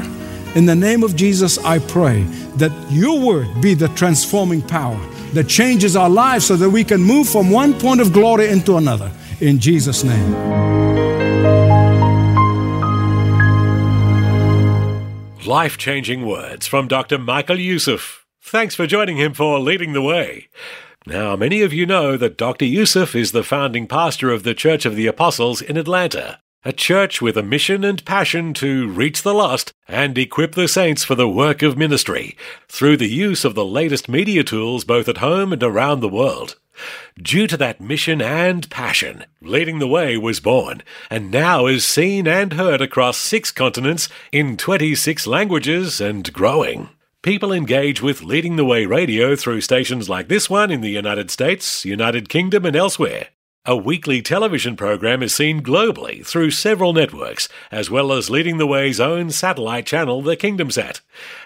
In 0.56 0.66
the 0.66 0.74
name 0.74 1.04
of 1.04 1.18
Jesus, 1.18 1.58
I 1.58 1.80
pray 1.80 2.24
that 2.56 2.72
your 2.90 3.20
word 3.20 3.50
be 3.62 3.74
the 3.74 3.90
transforming 3.90 4.62
power 4.62 4.98
that 5.34 5.50
changes 5.50 5.98
our 5.98 6.10
lives 6.10 6.46
so 6.46 6.56
that 6.56 6.70
we 6.70 6.86
can 6.86 7.02
move 7.02 7.28
from 7.28 7.52
one 7.52 7.78
point 7.78 8.00
of 8.00 8.14
glory 8.14 8.48
into 8.48 8.78
another. 8.78 9.12
In 9.42 9.60
Jesus' 9.60 10.06
name. 10.06 10.32
Life 15.46 15.78
changing 15.78 16.26
words 16.26 16.68
from 16.68 16.88
Dr. 16.88 17.18
Michael 17.18 17.60
Youssef. 17.60 18.26
Thanks 18.42 18.76
for 18.76 18.88
joining 18.88 19.18
him 19.18 19.34
for 19.34 19.60
Leading 19.60 19.92
the 19.92 20.02
Way. 20.02 20.48
Now, 21.06 21.36
many 21.36 21.62
of 21.62 21.74
you 21.74 21.86
know 21.86 22.16
that 22.16 22.38
Dr. 22.38 22.63
Youssef 22.63 23.13
is 23.13 23.34
the 23.34 23.44
founding 23.44 23.88
pastor 23.88 24.32
of 24.32 24.44
the 24.44 24.54
Church 24.54 24.86
of 24.86 24.96
the 24.96 25.06
Apostles 25.08 25.62
in 25.62 25.76
Atlanta, 25.76 26.39
a 26.63 26.72
church 26.72 27.22
with 27.22 27.36
a 27.36 27.44
mission 27.44 27.84
and 27.84 28.06
passion 28.06 28.54
to 28.54 28.88
reach 28.88 29.22
the 29.22 29.34
lost 29.34 29.74
and 29.86 30.18
equip 30.18 30.56
the 30.56 30.70
saints 30.70 31.04
for 31.04 31.16
the 31.16 31.28
work 31.28 31.62
of 31.62 31.78
ministry 31.78 32.38
through 32.70 32.96
the 32.96 33.10
use 33.10 33.44
of 33.44 33.54
the 33.54 33.66
latest 33.66 34.08
media 34.08 34.46
tools 34.46 34.86
both 34.86 35.10
at 35.10 35.18
home 35.18 35.52
and 35.52 35.62
around 35.62 36.00
the 36.00 36.08
world. 36.08 36.56
Due 37.22 37.48
to 37.48 37.58
that 37.58 37.82
mission 37.82 38.22
and 38.22 38.70
passion, 38.70 39.26
Leading 39.42 39.80
the 39.80 39.88
Way 39.88 40.16
was 40.16 40.39
born, 40.39 40.84
and 41.10 41.30
now 41.30 41.68
is 41.68 41.84
seen 41.84 42.30
and 42.30 42.54
heard 42.54 42.80
across 42.80 43.18
six 43.18 43.52
continents 43.52 44.08
in 44.32 44.56
26 44.56 45.28
languages 45.28 46.00
and 46.00 46.32
growing. 46.32 46.88
People 47.24 47.54
engage 47.54 48.02
with 48.02 48.22
Leading 48.22 48.58
the 48.58 48.66
Way 48.66 48.86
radio 48.86 49.34
through 49.38 49.62
stations 49.62 50.10
like 50.10 50.28
this 50.28 50.50
one 50.50 50.70
in 50.70 50.82
the 50.82 50.90
United 50.90 51.32
States, 51.32 51.86
United 51.86 52.28
Kingdom, 52.28 52.66
and 52.66 52.76
elsewhere. 52.76 53.30
A 53.64 53.78
weekly 53.78 54.22
television 54.22 54.76
program 54.76 55.24
is 55.24 55.34
seen 55.34 55.62
globally 55.64 56.26
through 56.26 56.52
several 56.52 56.92
networks, 56.92 57.48
as 57.72 57.90
well 57.90 58.12
as 58.12 58.30
Leading 58.30 58.58
the 58.58 58.68
Way's 58.68 59.00
own 59.00 59.30
satellite 59.30 59.86
channel, 59.86 60.22
the 60.22 60.36
KingdomSat. 60.36 61.00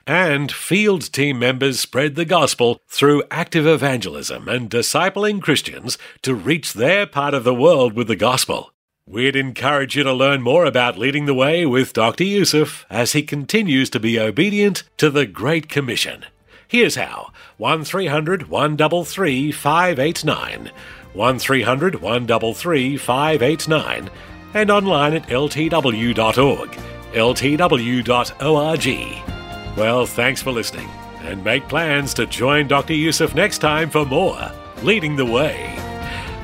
And 0.07 0.51
field 0.51 1.13
team 1.13 1.37
members 1.37 1.79
spread 1.79 2.15
the 2.15 2.25
gospel 2.25 2.81
through 2.87 3.21
active 3.29 3.67
evangelism 3.67 4.47
and 4.47 4.71
discipling 4.71 5.43
Christians 5.43 5.99
to 6.23 6.33
reach 6.33 6.73
their 6.73 7.05
part 7.05 7.35
of 7.35 7.43
the 7.43 7.53
world 7.53 7.93
with 7.93 8.07
the 8.07 8.15
gospel. 8.15 8.71
We'd 9.09 9.37
encourage 9.37 9.95
you 9.95 10.03
to 10.03 10.11
learn 10.11 10.41
more 10.41 10.65
about 10.65 10.97
leading 10.97 11.27
the 11.27 11.33
way 11.33 11.65
with 11.65 11.93
Dr. 11.93 12.25
Youssef 12.25 12.85
as 12.89 13.13
he 13.13 13.23
continues 13.23 13.89
to 13.91 14.01
be 14.01 14.19
obedient 14.19 14.83
to 14.97 15.09
the 15.09 15.25
Great 15.25 15.69
Commission. 15.69 16.25
Here's 16.67 16.95
how 16.95 17.31
1300 17.55 18.49
133 18.49 19.53
589, 19.53 20.71
1300 21.13 22.01
133 22.01 22.97
589, 22.97 24.09
and 24.53 24.69
online 24.69 25.13
at 25.13 25.27
ltw.org, 25.27 26.69
ltw.org. 27.13 28.07
Well, 29.77 30.05
thanks 30.05 30.41
for 30.41 30.51
listening 30.51 30.89
and 31.21 31.41
make 31.45 31.67
plans 31.69 32.13
to 32.15 32.25
join 32.25 32.67
Dr. 32.67 32.93
Youssef 32.93 33.33
next 33.33 33.59
time 33.59 33.89
for 33.89 34.05
more 34.05 34.51
Leading 34.83 35.15
the 35.15 35.25
Way. 35.25 35.86